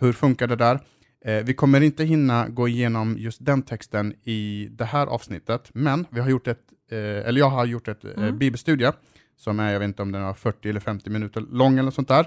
[0.00, 0.80] Hur funkar det där?
[1.24, 6.06] Eh, vi kommer inte hinna gå igenom just den texten i det här avsnittet, men
[6.10, 6.58] vi har gjort ett,
[6.90, 8.38] eh, eller jag har gjort ett eh, Mm.
[8.38, 8.92] bibelstudie,
[9.36, 12.08] som är, jag vet inte om den var 40 eller 50 minuter lång eller sånt
[12.08, 12.26] där,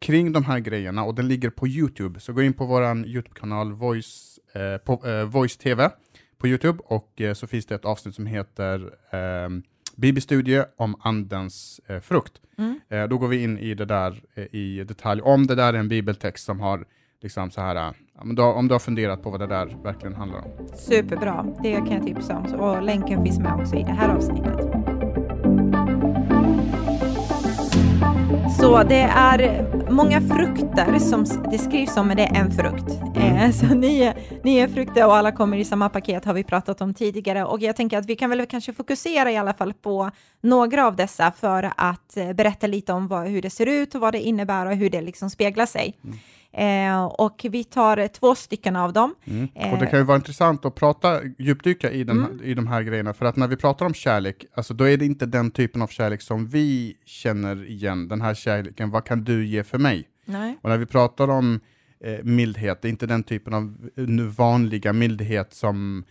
[0.00, 2.20] kring de här grejerna och den ligger på Youtube.
[2.20, 5.90] Så gå in på vår Youtube-kanal Voice, eh, på, eh, Voice TV
[6.38, 9.48] på Youtube och eh, så finns det ett avsnitt som heter eh,
[9.96, 12.40] Bibelstudie om andens eh, frukt.
[12.58, 12.80] Mm.
[12.88, 14.22] Eh, då går vi in i det där
[14.52, 15.22] i detalj.
[15.22, 16.84] Om det där är en bibeltext som har
[17.22, 20.68] liksom så här, om du har funderat på vad det där verkligen handlar om.
[20.74, 22.60] Superbra, det kan jag tipsa om.
[22.60, 24.95] Och länken finns med också i det här avsnittet.
[28.66, 33.16] Så det är många frukter som det skrivs om, men det är en frukt.
[33.16, 36.94] Eh, så nio, nio frukter och alla kommer i samma paket har vi pratat om
[36.94, 37.44] tidigare.
[37.44, 40.96] Och jag tänker att vi kan väl kanske fokusera i alla fall på några av
[40.96, 44.20] dessa för att eh, berätta lite om vad, hur det ser ut och vad det
[44.20, 45.98] innebär och hur det liksom speglar sig.
[46.56, 49.14] Eh, och vi tar eh, två stycken av dem.
[49.24, 49.48] Mm.
[49.54, 49.72] Eh.
[49.72, 52.40] Och det kan ju vara intressant att prata, djupdyka i, den, Mm.
[52.44, 55.04] i de här grejerna, för att när vi pratar om kärlek, alltså då är det
[55.04, 59.46] inte den typen av kärlek som vi känner igen, den här kärleken, vad kan du
[59.46, 60.08] ge för mig?
[60.24, 60.58] Nej.
[60.62, 61.60] Och när vi pratar om
[62.00, 64.04] eh, mildhet, det är inte den typen av eh,
[64.36, 66.04] vanliga mildhet som,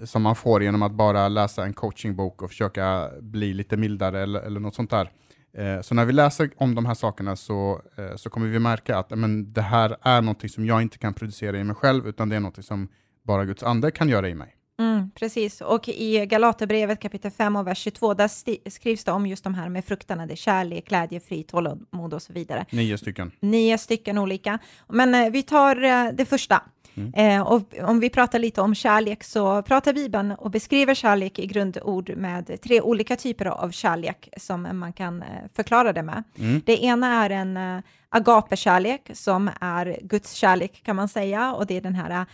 [0.00, 4.22] eh, som man får genom att bara läsa en coachingbok och försöka bli lite mildare
[4.22, 5.10] eller, eller något sånt där.
[5.56, 8.98] Eh, så när vi läser om de här sakerna så, eh, så kommer vi märka
[8.98, 12.28] att men, det här är något som jag inte kan producera i mig själv, utan
[12.28, 12.88] det är något som
[13.22, 14.55] bara Guds ande kan göra i mig.
[14.78, 18.28] Mm, precis, och i Galaterbrevet kapitel 5 och vers 22, där
[18.70, 22.22] skrivs det om just de här med frukterna, det är kärlek, glädje, frid, tålamod och
[22.22, 22.66] så vidare.
[22.70, 23.30] Nio stycken.
[23.40, 24.58] Nio stycken olika.
[24.88, 26.62] Men eh, vi tar eh, det första.
[26.96, 27.14] Mm.
[27.14, 31.46] Eh, och om vi pratar lite om kärlek så pratar Bibeln och beskriver kärlek i
[31.46, 36.22] grundord med tre olika typer av kärlek som man kan eh, förklara det med.
[36.38, 36.62] Mm.
[36.66, 41.76] Det ena är en uh, agape-kärlek som är Guds kärlek kan man säga och det
[41.76, 42.26] är den här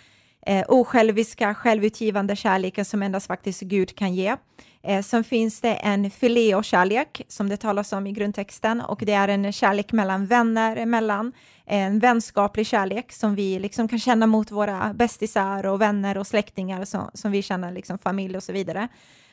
[0.46, 4.36] eh, osjälviska, självutgivande kärleken som endast faktiskt Gud kan ge.
[4.82, 9.28] Eh, sen finns det en fileo-kärlek som det talas om i grundtexten och det är
[9.28, 11.32] en kärlek mellan vänner emellan,
[11.66, 16.84] en vänskaplig kärlek som vi liksom kan känna mot våra bästisar och vänner och släktingar
[16.84, 18.88] som, som vi känner liksom familj och så vidare.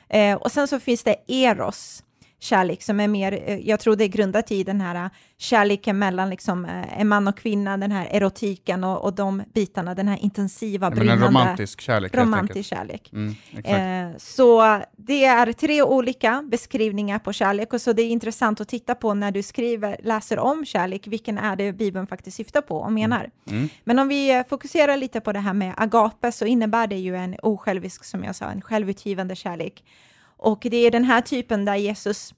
[0.10, 2.04] Eh, och sen så finns det eros
[2.40, 6.00] kärlek som är mer, eh, jag tror det är grundat i den här eh, kärleken
[6.00, 10.08] mellan liksom, eh, en man och kvinna, den här erotiken och, och de bitarna, den
[10.08, 11.26] här intensiva, brinnande...
[11.26, 12.16] En romantisk kärlek.
[12.16, 13.12] Romantisk kärlek.
[13.14, 18.62] Mm, eh, så det är tre olika beskrivningar på kärlek och så det är intressant
[18.62, 22.62] att titta på när du skriver, läser om kärlek, vilken är det Bibeln faktiskt syftar
[22.62, 23.30] på och menar.
[23.48, 23.60] Mm.
[23.60, 23.70] Mm.
[23.84, 27.36] Men om vi fokuserar lite på det här med agape så innebär det ju en
[27.44, 29.84] osjälvisk, som jag sa, en självutgivande kärlek.
[30.40, 32.34] Och det är den här typen där Jesus,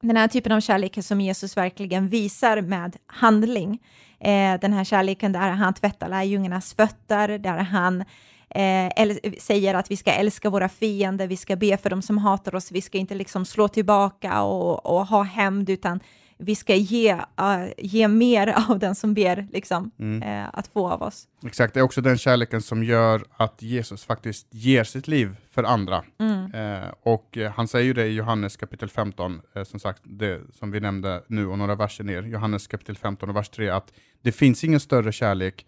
[0.00, 3.82] den här typen av kärlek som Jesus verkligen visar med handling.
[4.20, 8.04] Eh, den här kärleken där han tvättar lärjungarnas fötter, där han
[8.50, 12.54] eh, säger att vi ska älska våra fiender, vi ska be för dem som hatar
[12.54, 16.00] oss, vi ska inte liksom slå tillbaka och, och ha hämnd, utan
[16.42, 20.22] vi ska ge, uh, ge mer av den som ber liksom, mm.
[20.22, 21.28] uh, att få av oss.
[21.46, 25.64] Exakt, det är också den kärleken som gör att Jesus faktiskt ger sitt liv för
[25.64, 26.04] andra.
[26.20, 26.54] Mm.
[26.54, 30.80] Uh, och han säger ju det i Johannes kapitel 15, som sagt, det som vi
[30.80, 34.64] nämnde nu och några verser ner, Johannes kapitel 15 och vers 3, att det finns
[34.64, 35.66] ingen större kärlek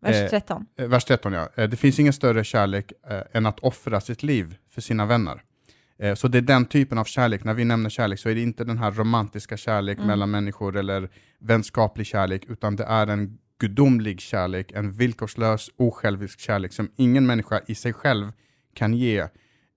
[0.00, 0.66] Vers 13.
[0.76, 1.48] vers 13 ja.
[1.66, 2.92] det finns ingen större kärlek
[3.32, 5.42] än att offra sitt liv för sina vänner.
[5.98, 8.40] Eh, så det är den typen av kärlek, när vi nämner kärlek så är det
[8.40, 10.08] inte den här romantiska kärlek mm.
[10.08, 16.72] mellan människor eller vänskaplig kärlek, utan det är en gudomlig kärlek, en villkorslös, osjälvisk kärlek
[16.72, 18.32] som ingen människa i sig själv
[18.74, 19.18] kan ge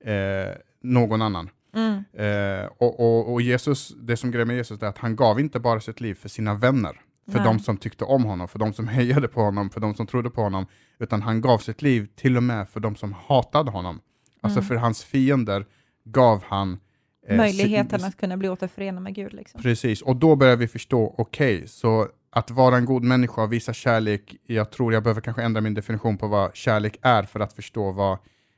[0.03, 1.49] eh, någon annan.
[1.75, 2.03] Mm.
[2.13, 5.60] Eh, och, och, och, Jesus, det som grejen med Jesus är att han gav inte
[5.60, 7.01] bara sitt liv för sina vänner,
[7.32, 7.43] för Nej.
[7.43, 10.30] de som tyckte om honom, för de som hejade på honom, för de som trodde
[10.30, 10.65] på honom,
[10.99, 14.01] utan han gav sitt liv till och med för de som hatade honom.
[14.41, 14.67] Alltså mm.
[14.67, 15.65] för hans fiender
[16.11, 16.79] gav han
[17.27, 19.33] eh, möjligheten att kunna bli återförenad med Gud.
[19.33, 19.61] Liksom.
[19.61, 23.53] Precis, och då börjar vi förstå, okej, okay, så att vara en god människa och
[23.53, 27.39] visa kärlek, jag tror jag behöver kanske ändra min definition på vad kärlek är för
[27.39, 28.17] att förstå vad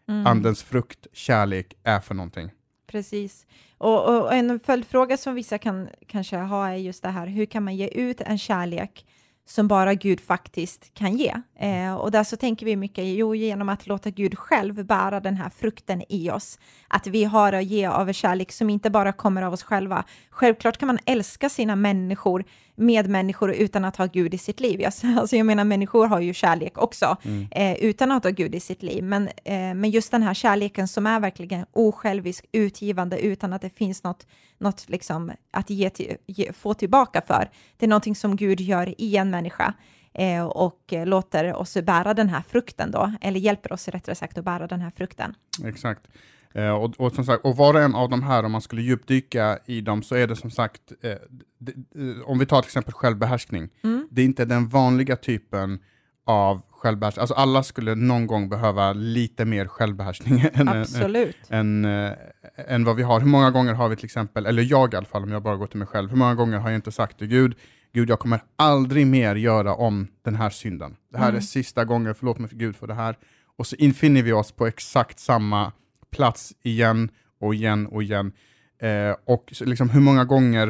[0.10, 0.28] mm.
[0.28, 2.52] andens frukt, kärlek, är för någonting.
[2.88, 3.46] Precis.
[3.78, 7.64] Och, och, en följdfråga som vissa kan kanske ha är just det här, hur kan
[7.64, 9.06] man ge ut en kärlek
[9.50, 11.34] som bara Gud faktiskt kan ge.
[11.60, 15.36] Eh, och där så tänker vi mycket, jo, genom att låta Gud själv bära den
[15.36, 16.60] här frukten i oss.
[16.88, 20.04] Att vi har att ge av kärlek som inte bara kommer av oss själva.
[20.30, 22.46] Självklart kan man älska sina människor,
[22.80, 24.86] medmänniskor utan att ha Gud i sitt liv.
[25.20, 27.48] Alltså, jag menar, människor har ju kärlek också, mm.
[27.52, 29.04] eh, utan att ha Gud i sitt liv.
[29.04, 33.70] Men, eh, men just den här kärleken som är verkligen osjälvisk, utgivande, utan att det
[33.70, 35.90] finns något, något liksom att ge,
[36.26, 37.50] ge, få tillbaka för.
[37.78, 39.74] Det är någonting som Gud gör i en människa
[40.14, 44.46] eh, och låter oss bära den här frukten då, eller hjälper oss rättare sagt att
[44.46, 45.36] bära den här frukten.
[45.66, 46.08] Exakt.
[46.54, 48.82] Eh, och, och, som sagt, och var och en av de här, om man skulle
[48.82, 51.12] djupdyka i dem, så är det som sagt, eh,
[51.58, 54.08] det, eh, om vi tar till exempel självbehärskning, mm.
[54.12, 55.80] det är inte den vanliga typen
[56.26, 57.22] av självbehärskning.
[57.22, 61.38] Alltså alla skulle någon gång behöva lite mer självbehärskning än, Absolut.
[61.50, 62.16] än, än,
[62.56, 63.20] än, vad vi har.
[63.20, 65.56] Hur många gånger har vi till exempel, eller jag i alla fall, om jag bara
[65.56, 67.56] går till mig själv, hur många gånger har jag inte sagt till Gud,
[67.94, 70.96] Gud, jag kommer aldrig mer göra om den här synden.
[71.12, 71.38] Det här mm.
[71.38, 73.18] är sista gången, förlåt mig för Gud för det här.
[73.58, 75.72] Och så infinner vi oss på exakt samma
[76.12, 78.32] plats igen och igen och igen.
[78.80, 80.68] Eh, och liksom, hur många gånger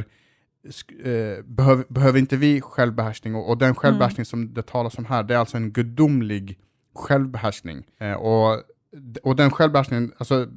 [1.03, 3.35] eh, behöver, behöver inte vi självbehärskning?
[3.35, 4.25] Och, och den självbehärskning mm.
[4.25, 6.59] som det talas om här, det är alltså en gudomlig
[6.95, 7.83] självbehärskning.
[7.99, 8.63] Eh, och,
[9.23, 10.47] och den självbehärskningen, alltså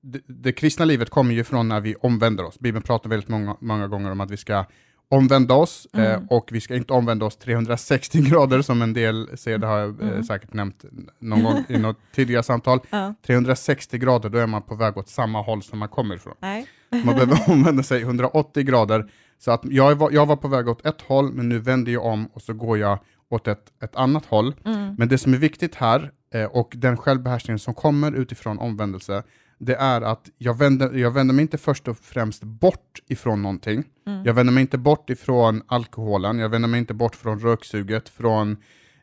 [0.00, 2.58] det, det, kristna livet kommer ju från när vi omvänder oss.
[2.58, 4.64] Bibeln pratar väldigt många, många gånger om att vi ska
[5.08, 6.12] omvända oss eh, mm.
[6.12, 9.78] eh, och vi ska inte omvända oss 360 grader som en del säger, det har
[9.78, 10.24] jag eh, mm.
[10.24, 10.84] säkert nämnt
[11.18, 12.80] någon gång i något tidigare samtal.
[12.90, 13.14] Ja.
[13.26, 16.34] 360 grader, då är man på väg åt samma håll som man kommer ifrån.
[16.40, 16.66] Nej.
[16.90, 19.10] Man behöver omvända sig 180 grader.
[19.38, 22.04] Så att jag var, jag var på väg åt ett håll, men nu vänder jag
[22.04, 24.54] om och så går jag åt ett, ett annat håll.
[24.64, 24.94] Mm.
[24.98, 29.22] Men det som är viktigt här, eh, och den självbehärskning som kommer utifrån omvändelse,
[29.58, 33.84] det är att jag vänder, jag vänder mig inte först och främst bort ifrån någonting.
[34.06, 34.24] Mm.
[34.24, 38.56] Jag vänder mig inte bort ifrån alkoholen, jag vänder mig inte bort från röksuget, från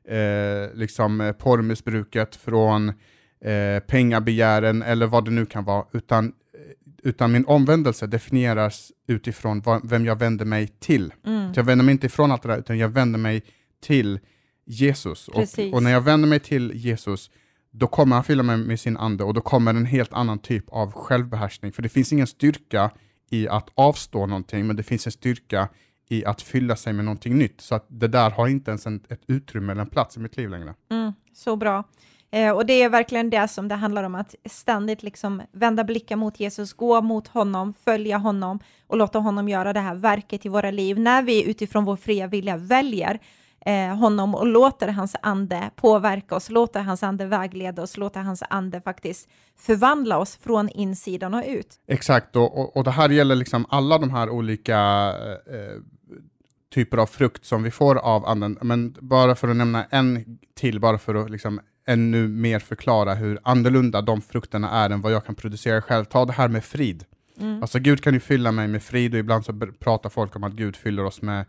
[0.08, 2.90] eh, liksom, eh, porrmissbruket, från
[3.42, 6.32] eh, pengabegären eller vad det nu kan vara, utan, eh,
[7.04, 11.14] utan min omvändelse definieras utifrån vad, vem jag vänder mig till.
[11.26, 11.54] Mm.
[11.56, 13.44] Jag vänder mig inte ifrån allt det där, utan jag vänder mig
[13.82, 14.20] till
[14.66, 15.28] Jesus.
[15.28, 17.32] Och, och, när jag vänder mig till Jesus
[17.76, 20.70] då kommer han fylla mig med sin ande och då kommer en helt annan typ
[20.70, 21.72] av självbehärskning.
[21.72, 22.92] För det finns ingen styrka
[23.30, 25.70] i att avstå någonting, men det finns en styrka
[26.10, 27.62] i att fylla sig med någonting nytt.
[27.62, 30.38] Så att det där har inte ens en, ett utrymme eller en plats i mitt
[30.38, 30.74] liv längre.
[30.92, 31.84] Mm, så bra.
[32.32, 36.20] Eh, och det är verkligen det som det handlar om, att ständigt liksom vända blicken
[36.20, 40.50] mot Jesus, gå mot honom, följa honom och låta honom göra det här verket i
[40.50, 41.00] våra liv.
[41.00, 43.20] När vi utifrån vår fria vilja väljer
[43.66, 48.44] eh, honom och låter hans ande påverka oss, låter hans ande vägleda oss, låter hans
[48.50, 51.80] ande faktiskt förvandla oss från insidan och ut.
[51.88, 54.78] Exakt, och, och, och det här gäller liksom alla de här olika
[55.48, 55.82] eh,
[56.74, 58.58] typer av frukt som vi får av anden.
[58.62, 63.40] Men bara för att nämna en till, bara för att liksom ännu mer förklara hur
[63.44, 66.06] annorlunda de frukterna är än vad jag kan producera själv.
[66.06, 67.06] Ta det här med frid.
[67.40, 67.62] Mm.
[67.62, 70.54] Alltså Gud kan ju fylla mig med frid och ibland så pratar folk om att
[70.54, 71.46] Gud fyller oss med,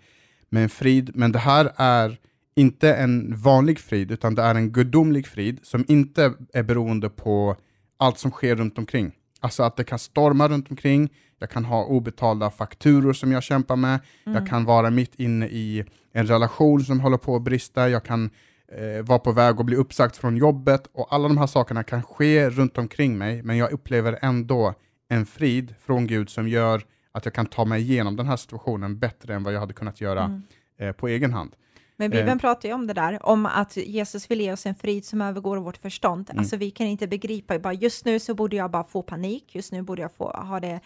[0.55, 2.19] med en frid, men det här är
[2.57, 7.57] inte en vanlig frid, utan det är en gudomlig frid som inte är beroende på
[7.97, 9.13] allt som sker runt omkring.
[9.41, 13.77] Alltså att det kan storma runt omkring, jag kan ha obetalda fakturor som jag kämpar
[13.77, 14.39] med, mm.
[14.39, 18.31] jag kan vara mitt inne i en relation som håller på att brista, jag kan
[18.73, 22.03] eh, vara på väg att bli uppsagt från jobbet och alla de här sakerna kan
[22.03, 24.75] ske runt omkring mig, men jag upplever ändå
[25.09, 28.99] en frid från Gud som gör att jag kan ta mig igenom den här situationen
[28.99, 30.43] bättre än vad jag hade kunnat göra mm.
[30.79, 31.57] eh, på egen hand.
[31.97, 32.39] Men Bibeln eh.
[32.39, 35.57] pratar ju om det där, om att Jesus vill ge oss en frid som övergår
[35.57, 36.31] vårt förstånd.
[36.31, 36.39] Mm.
[36.39, 39.73] Alltså vi kan inte begripa, bara just nu så borde jag bara få panik, just
[39.73, 40.81] nu borde jag få ha det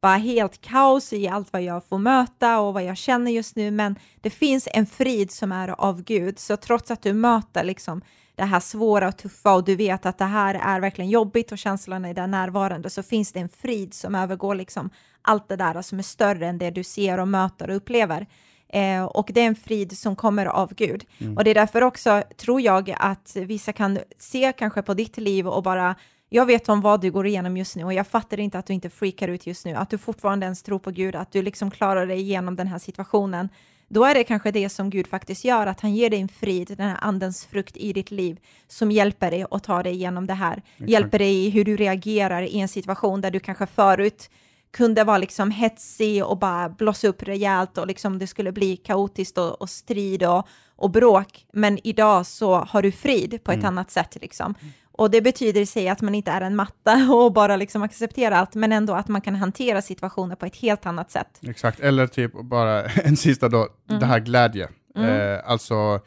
[0.00, 3.70] bara helt kaos i allt vad jag får möta och vad jag känner just nu,
[3.70, 8.02] men det finns en frid som är av Gud, så trots att du möter liksom
[8.36, 11.58] det här svåra och tuffa och du vet att det här är verkligen jobbigt och
[11.58, 14.90] känslorna är där närvarande så finns det en frid som övergår liksom
[15.22, 18.26] allt det där som är större än det du ser och möter och upplever.
[18.68, 21.04] Eh, och det är en frid som kommer av Gud.
[21.18, 21.36] Mm.
[21.36, 25.48] Och det är därför också, tror jag, att vissa kan se kanske på ditt liv
[25.48, 25.94] och bara
[26.28, 28.72] jag vet om vad du går igenom just nu och jag fattar inte att du
[28.72, 31.70] inte freakar ut just nu, att du fortfarande ens tror på Gud, att du liksom
[31.70, 33.48] klarar dig igenom den här situationen.
[33.94, 36.74] Då är det kanske det som Gud faktiskt gör, att han ger dig en frid,
[36.76, 40.34] den här andens frukt i ditt liv, som hjälper dig att ta dig igenom det
[40.34, 40.62] här.
[40.72, 40.90] Exakt.
[40.90, 44.30] Hjälper dig i hur du reagerar i en situation där du kanske förut
[44.70, 49.38] kunde vara liksom hetsig och bara blossa upp rejält och liksom det skulle bli kaotiskt
[49.38, 51.46] och, och strid och, och bråk.
[51.52, 53.68] Men idag så har du frid på ett mm.
[53.68, 54.54] annat sätt liksom.
[54.98, 58.36] Och det betyder i sig att man inte är en matta och bara liksom accepterar
[58.36, 61.40] allt, men ändå att man kan hantera situationer på ett helt annat sätt.
[61.42, 64.00] Exakt, eller typ bara en sista då, mm.
[64.00, 64.68] det här glädje.
[64.96, 65.34] Mm.
[65.34, 66.00] Eh, alltså,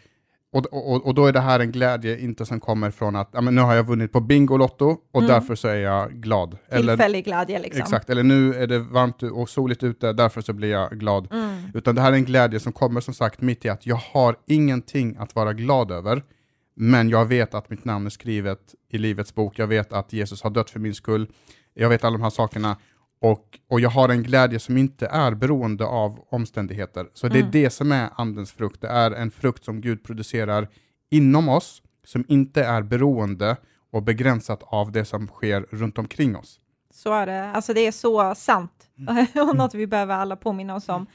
[0.54, 3.42] och, och, och då är det här en glädje inte som kommer från att ja,
[3.42, 5.32] men nu har jag vunnit på Bingolotto och mm.
[5.32, 6.58] därför så är jag glad.
[6.72, 7.82] Tillfällig glädje liksom.
[7.82, 11.32] Exakt, eller nu är det varmt och soligt ute, därför så blir jag glad.
[11.32, 11.58] Mm.
[11.74, 14.36] Utan det här är en glädje som kommer som sagt mitt i att jag har
[14.48, 16.24] ingenting att vara glad över,
[16.80, 20.44] men jag vet att mitt namn är skrivet i Livets bok, jag vet att Jesus
[20.44, 21.28] har dött för min skull,
[21.74, 22.78] jag vet alla de här sakerna,
[23.22, 27.10] och, och jag har en glädje som inte är beroende av omständigheter.
[27.14, 27.52] Så det är mm.
[27.52, 30.68] det som är andens frukt, det är en frukt som Gud producerar
[31.10, 33.56] inom oss, som inte är beroende
[33.92, 36.60] och begränsat av det som sker runt omkring oss.
[36.94, 39.26] Så är det, alltså det är så sant, mm.
[39.50, 41.08] och något vi behöver alla påminna oss om.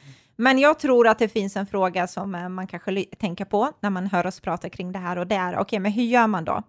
[0.43, 3.91] Men jag tror att det finns en fråga som eh, man kanske tänker på när
[3.91, 6.27] man hör oss prata kring det här och det är, okej, okay, men hur gör
[6.27, 6.63] man då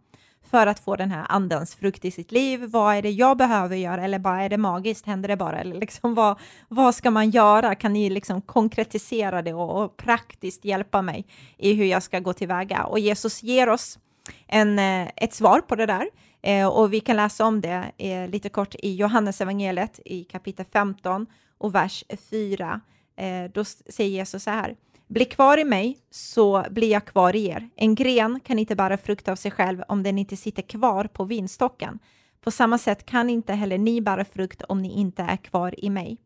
[0.50, 2.66] för att få den här andens frukt i sitt liv?
[2.68, 5.06] Vad är det jag behöver göra eller bara är det magiskt?
[5.06, 5.60] Händer det bara?
[5.60, 7.76] Eller liksom, vad, vad ska man göra?
[7.76, 11.26] Kan ni liksom konkretisera det och, och praktiskt hjälpa mig
[11.58, 12.84] i hur jag ska gå tillväga?
[12.84, 14.00] Och Jesus ger oss
[14.48, 16.08] en, eh, ett svar på det där.
[16.42, 20.66] Eh, och vi kan läsa om det eh, lite kort i Johannes evangeliet i kapitel
[20.74, 21.26] 15
[21.58, 22.82] och vers 4
[23.16, 24.76] eh, då säger Jesus så här.
[25.08, 27.70] Bli kvar i mig, så blir jag kvar i er.
[27.76, 31.24] En gren kan inte bära frukt av sig själv om den inte sitter kvar på
[31.24, 32.00] vinstocken.
[32.42, 35.90] På samma sätt kan inte heller ni bära frukt om ni inte är kvar i
[35.90, 36.18] mig.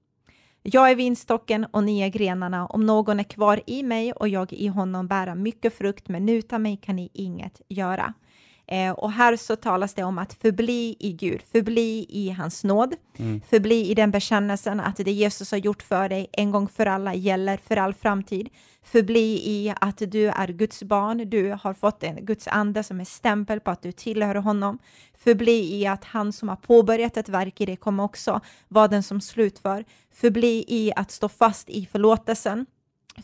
[0.64, 2.66] Jag är vinstocken och ni är grenarna.
[2.66, 6.62] Om någon är kvar i mig och jag i honom bära mycket frukt, men utan
[6.62, 8.14] mig kan ni inget göra.
[8.68, 12.96] Eh, och här så talas det om att förbli i Gud, förbli i hans nåd,
[13.18, 13.42] mm.
[13.50, 17.14] förbli i den bekännelsen att det Jesus har gjort för dig en gång för alla
[17.14, 18.50] gäller för all framtid.
[18.84, 23.06] Förbli i att du är Guds barn, du har fått en Guds ande som är
[23.06, 24.80] stämpel på att du tillhör honom.
[25.18, 29.04] Förbli i att han som har påbörjat ett verk i dig kommer också vara den
[29.04, 29.86] som slutför.
[30.14, 32.66] Förbli i att stå fast i förlåtelsen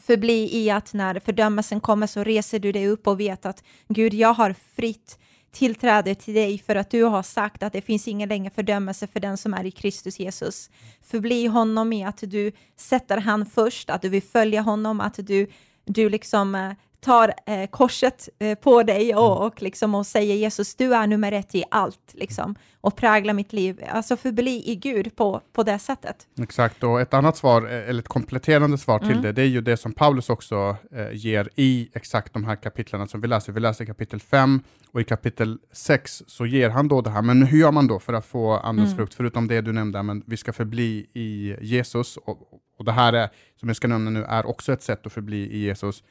[0.02, 4.14] förbli i att när fördömelsen kommer så reser du dig upp och vet att Gud,
[4.14, 5.18] jag har fritt
[5.54, 9.20] tillträde till dig för att du har sagt att det finns ingen längre fördömelse för
[9.20, 10.70] den som är i Kristus Jesus.
[11.02, 15.48] Förbli honom i att du sätter han först, att du vill följa honom, att du,
[15.86, 16.72] du liksom eh,
[17.04, 19.48] tar eh, korset eh, på dig och, mm.
[19.48, 23.54] och, liksom, och säger Jesus, du är nummer ett i allt, liksom, och präglar mitt
[23.54, 23.84] liv.
[23.90, 26.28] Alltså förbli i Gud på, på det sättet.
[26.42, 29.22] Exakt, och ett annat svar, eh, eller ett kompletterande svar till mm.
[29.22, 33.08] det, det är ju det som Paulus också eh, ger i exakt de här kapitlen
[33.08, 33.54] som vi läser.
[33.54, 34.62] Vi läser kapitel 5
[34.92, 38.00] och i kapitel 6 så ger han då det här, men hur gör man då
[38.00, 38.98] för att få andens mm.
[38.98, 42.38] frukt, förutom det du nämnde, men vi ska förbli i Jesus, och,
[42.78, 43.30] och det här är,
[43.60, 46.04] som jag ska nämna nu, är också ett sätt att förbli i Jesus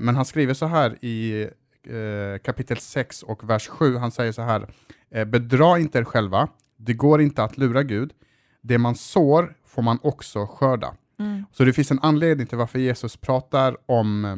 [0.00, 1.48] men han skriver så här i
[1.86, 4.66] eh, kapitel 6 och vers 7, han säger så här,
[5.10, 8.12] eh, bedra inte er själva, det går inte att lura Gud,
[8.60, 10.94] det man sår får man också skörda.
[11.18, 11.44] Mm.
[11.52, 14.36] Så det finns en anledning till varför Jesus pratar om eh,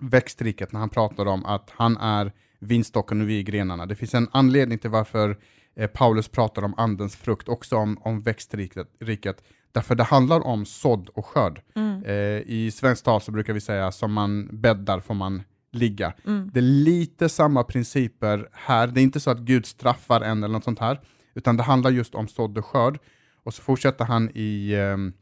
[0.00, 3.86] växtriket när han pratar om att han är vinstocken och vi är grenarna.
[3.86, 5.38] Det finns en anledning till varför
[5.76, 9.42] eh, Paulus pratar om andens frukt, också om, om växtriket.
[9.76, 11.60] Därför det handlar om sådd och skörd.
[11.74, 12.04] Mm.
[12.04, 16.12] Eh, I svenskt tal så brukar vi säga som man bäddar får man ligga.
[16.26, 16.50] Mm.
[16.54, 18.86] Det är lite samma principer här.
[18.86, 21.00] Det är inte så att Gud straffar en eller något sånt här,
[21.34, 22.98] utan det handlar just om sådd och skörd.
[23.42, 25.12] Och så fortsätter han i ehm,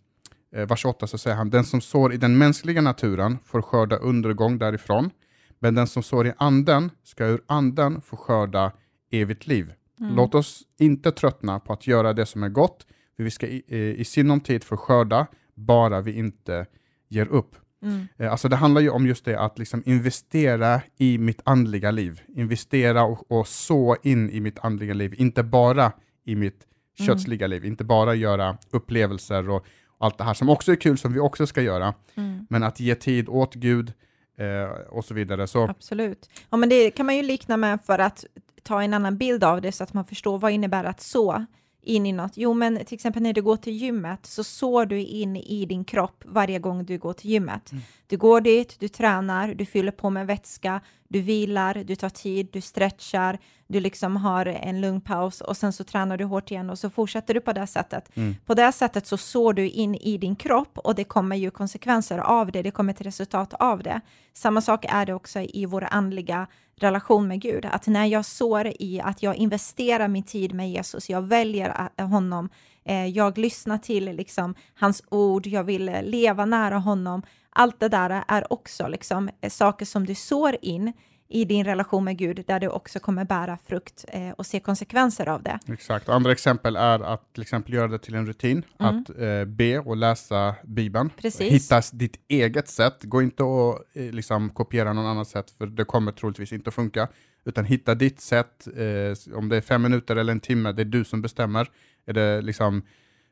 [0.56, 3.96] eh, vers 8 så säger han, den som sår i den mänskliga naturen får skörda
[3.96, 5.10] undergång därifrån,
[5.58, 8.72] men den som sår i anden ska ur anden få skörda
[9.10, 9.72] evigt liv.
[10.00, 10.14] Mm.
[10.14, 12.86] Låt oss inte tröttna på att göra det som är gott,
[13.16, 16.66] för vi ska i, eh, i sinom tid få skörda, bara vi inte
[17.08, 17.56] ger upp.
[17.82, 18.06] Mm.
[18.18, 22.20] Eh, Alltså det handlar ju om just det att liksom investera i mitt andliga liv.
[22.36, 25.92] Investera och, och så in i mitt andliga liv, inte bara
[26.24, 26.66] i mitt
[26.98, 27.06] Mm.
[27.06, 29.66] kötsliga liv, inte bara göra upplevelser och
[29.98, 32.46] allt det här som också är kul, som vi också ska göra, Mm.
[32.50, 33.92] men att ge tid åt Gud
[34.38, 35.46] eh, och så vidare.
[35.46, 36.30] Så, Absolut.
[36.50, 38.24] Ja, men det kan man ju likna med för att
[38.62, 41.44] ta en annan bild av det så att man förstår vad innebär att så
[41.84, 42.36] in i något.
[42.36, 45.84] Jo, men till exempel när du går till gymmet så sår du in i din
[45.84, 47.70] kropp varje gång du går till gymmet.
[48.06, 52.48] Du går dit, du tränar, du fyller på med vätska, du vilar, du tar tid,
[52.52, 56.70] du stretchar, du liksom har en lugn paus och sen så tränar du hårt igen
[56.70, 58.10] och så fortsätter du på det sättet.
[58.46, 62.18] På det sättet så sår du in i din kropp och det kommer ju konsekvenser
[62.18, 64.00] av det, det kommer ett resultat av det.
[64.32, 66.46] Samma sak är det också i vår andliga
[66.76, 71.10] relation med Gud, att när jag sår i att jag investerar min tid med Jesus,
[71.10, 72.48] jag väljer ä- honom,
[72.84, 77.88] eh, jag lyssnar till liksom hans ord, jag vill eh, leva nära honom, allt det
[77.88, 80.92] där är också liksom eh, saker som du sår in
[81.28, 85.28] i din relation med Gud, där du också kommer bära frukt eh, och se konsekvenser
[85.28, 85.58] av det.
[85.72, 86.08] exakt.
[86.08, 89.96] Andra exempel är att till exempel göra det till en rutin, att eh, be och
[89.96, 91.10] läsa Bibeln.
[91.10, 91.52] Precis.
[91.52, 95.84] Hitta ditt eget sätt, gå inte och eh, liksom, kopiera någon annat sätt, för det
[95.84, 97.08] kommer troligtvis inte att funka,
[97.44, 100.86] utan hitta ditt sätt, eh, om det är fem minuter eller en timme, det är
[100.86, 101.70] du som bestämmer.
[102.06, 102.82] Är det liksom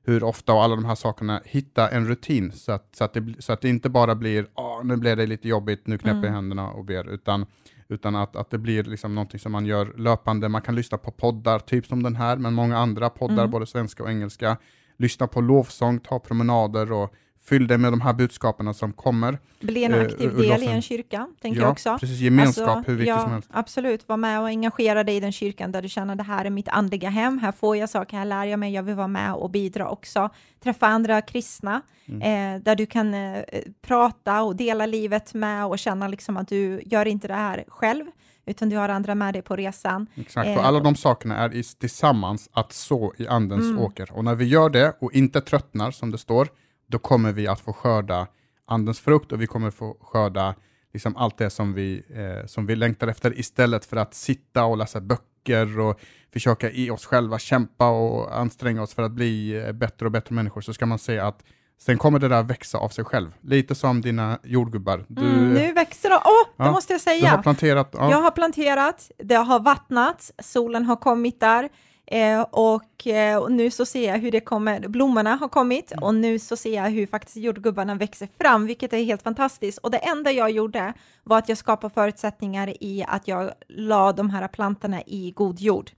[0.04, 3.34] hur ofta och alla de här sakerna, hitta en rutin så att, så att, det,
[3.38, 4.46] så att det inte bara blir
[4.84, 7.46] nu blev det lite jobbigt, nu knäpper jag händerna och ber, utan,
[7.92, 10.48] utan att, att det blir liksom någonting som man gör löpande.
[10.48, 14.02] Man kan lyssna på poddar, typ som den här, men många andra poddar, både svenska
[14.02, 14.56] och engelska.
[14.96, 17.14] Lyssna på lovsång, ta promenader och
[17.44, 19.38] fyll det med de här budskapen som kommer.
[19.60, 21.98] Bli en Eh, aktiv ur del i en kyrka, tänker ja, jag också.
[22.00, 22.20] precis.
[22.20, 23.48] Gemenskap, Alltså, hur viktigt ja, som helst.
[23.52, 26.50] Absolut, var med och engagera dig i den kyrkan där du känner det här är
[26.50, 29.34] mitt andliga hem, här får jag saker, här lär jag mig, jag vill vara med
[29.34, 30.30] och bidra också.
[30.62, 32.56] Träffa andra kristna, Mm.
[32.56, 33.42] eh, där du kan eh,
[33.82, 38.04] prata och dela livet med och känna liksom att du gör inte det här själv,
[38.46, 40.06] utan du har andra med dig på resan.
[40.14, 43.78] Exakt, Eh, och alla de sakerna är i, tillsammans att så i andens Mm.
[43.78, 44.12] åker.
[44.12, 46.48] Och när vi gör det och inte tröttnar, som det står,
[46.92, 48.26] då kommer vi att få skörda
[48.66, 50.54] andens frukt och vi kommer få skörda
[50.92, 54.76] liksom allt det som vi, eh, som vi längtar efter istället för att sitta och
[54.76, 56.00] läsa böcker och
[56.32, 60.34] försöka i oss själva kämpa och anstränga oss för att bli eh, bättre och bättre
[60.34, 61.42] människor så ska man se att
[61.80, 63.30] sen kommer det där växa av sig själv.
[63.40, 65.04] Lite som dina jordgubbar.
[65.08, 67.28] Du, Mm, nu växer det, åh, det Ja, måste jag du säga.
[67.30, 71.68] har planterat, ja, Jag har planterat, det har vattnats, solen har kommit där
[72.12, 76.14] eh, och, eh, och nu så ser jag hur det kommer, blommorna har kommit och
[76.14, 79.78] nu så ser jag hur faktiskt jordgubbarna växer fram, vilket är helt fantastiskt.
[79.78, 80.92] Och det enda jag gjorde
[81.24, 85.90] var att jag skapade förutsättningar i att jag la de här plantorna i god jord.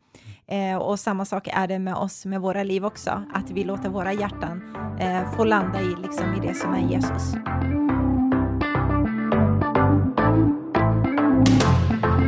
[0.47, 3.89] Eh, och samma sak är det med oss, med våra liv också, att vi låter
[3.89, 7.35] våra hjärtan eh, få landa i, liksom, i det som är Jesus.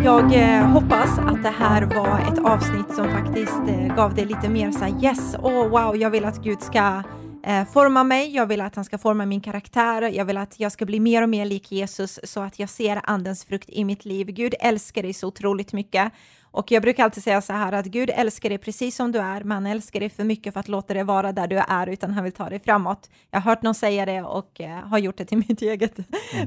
[0.07, 4.48] Jag eh, hoppas att det här var ett avsnitt som faktiskt eh, gav dig lite
[4.48, 7.02] mer så här, yes, oh wow, jag vill att Gud ska
[7.46, 10.72] eh, forma mig, jag vill att han ska forma min karaktär, jag vill att jag
[10.72, 14.04] ska bli mer och mer lik Jesus så att jag ser andens frukt i mitt
[14.04, 14.26] liv.
[14.26, 16.12] Gud älskar dig så otroligt mycket
[16.57, 19.40] och jag brukar alltid säga så här att Gud älskar dig precis som du är,
[19.40, 22.11] men han älskar dig för mycket för att låta dig vara där du är, utan
[22.11, 23.11] han vill ta dig framåt.
[23.30, 25.96] Jag har hört någon säga det och eh, har gjort det till mitt eget.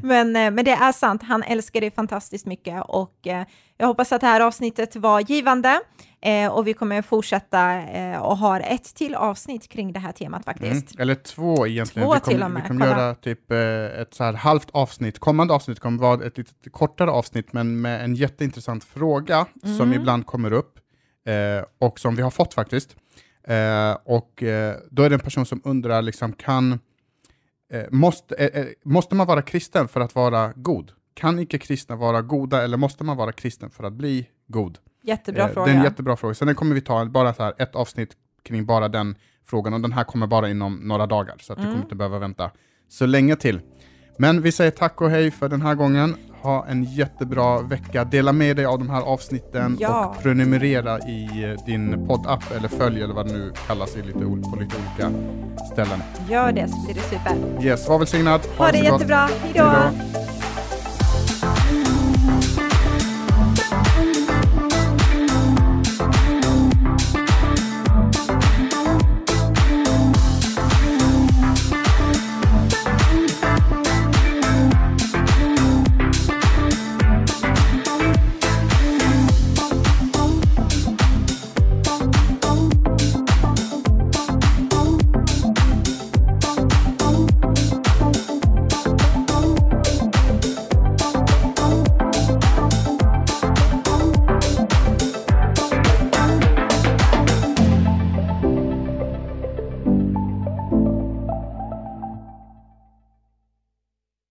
[0.04, 3.46] Men, eh, men det är sant, han älskar dig fantastiskt mycket och eh,
[3.80, 5.80] jag hoppas att det här avsnittet var givande
[6.22, 10.48] eh, och vi kommer fortsätta eh, och ha ett till avsnitt kring det här temat
[10.48, 10.72] Mm.
[10.74, 11.00] faktiskt.
[11.00, 12.08] Eller två egentligen.
[12.08, 13.02] Två vi kommer, till och med, Vi kommer kolla.
[13.02, 15.20] göra typ eh, ett så här halvt avsnitt.
[15.20, 19.94] Kommande avsnitt kommer vara ett lite kortare avsnitt, men med en jätteintressant fråga som Mm.
[19.94, 20.80] ibland kommer upp
[21.28, 22.96] eh, och som vi har fått faktiskt.
[23.48, 26.80] Eh, och eh, då är det en person som undrar, liksom, kan,
[27.92, 30.92] måste, måste man vara kristen för att vara god?
[31.20, 34.78] Kan icke-kristna vara goda eller måste man vara kristen för att bli god?
[35.04, 35.66] Jättebra Eh, fråga.
[35.66, 36.34] Det är en jättebra fråga.
[36.34, 38.10] Sen kommer vi ta bara så här ett avsnitt
[38.44, 39.16] kring bara den
[39.46, 41.74] frågan och den här kommer bara inom några dagar så att du Mm.
[41.74, 42.52] kommer inte behöva vänta
[42.90, 43.60] så länge till.
[44.18, 46.16] Men vi säger tack och hej för den här gången.
[46.42, 48.04] Ha en jättebra vecka.
[48.04, 50.06] Dela med dig av de här avsnitten Ja.
[50.06, 54.20] och prenumerera i eh, din poddapp eller följ eller vad det nu kallas i lite,
[54.20, 55.12] på lite olika
[55.74, 56.00] ställen.
[56.30, 57.64] Gör det så blir det super.
[57.66, 58.42] Yes, var välsignad.
[58.58, 58.92] Ha det så gott.
[58.94, 59.30] jättebra.
[59.44, 59.72] Hej då.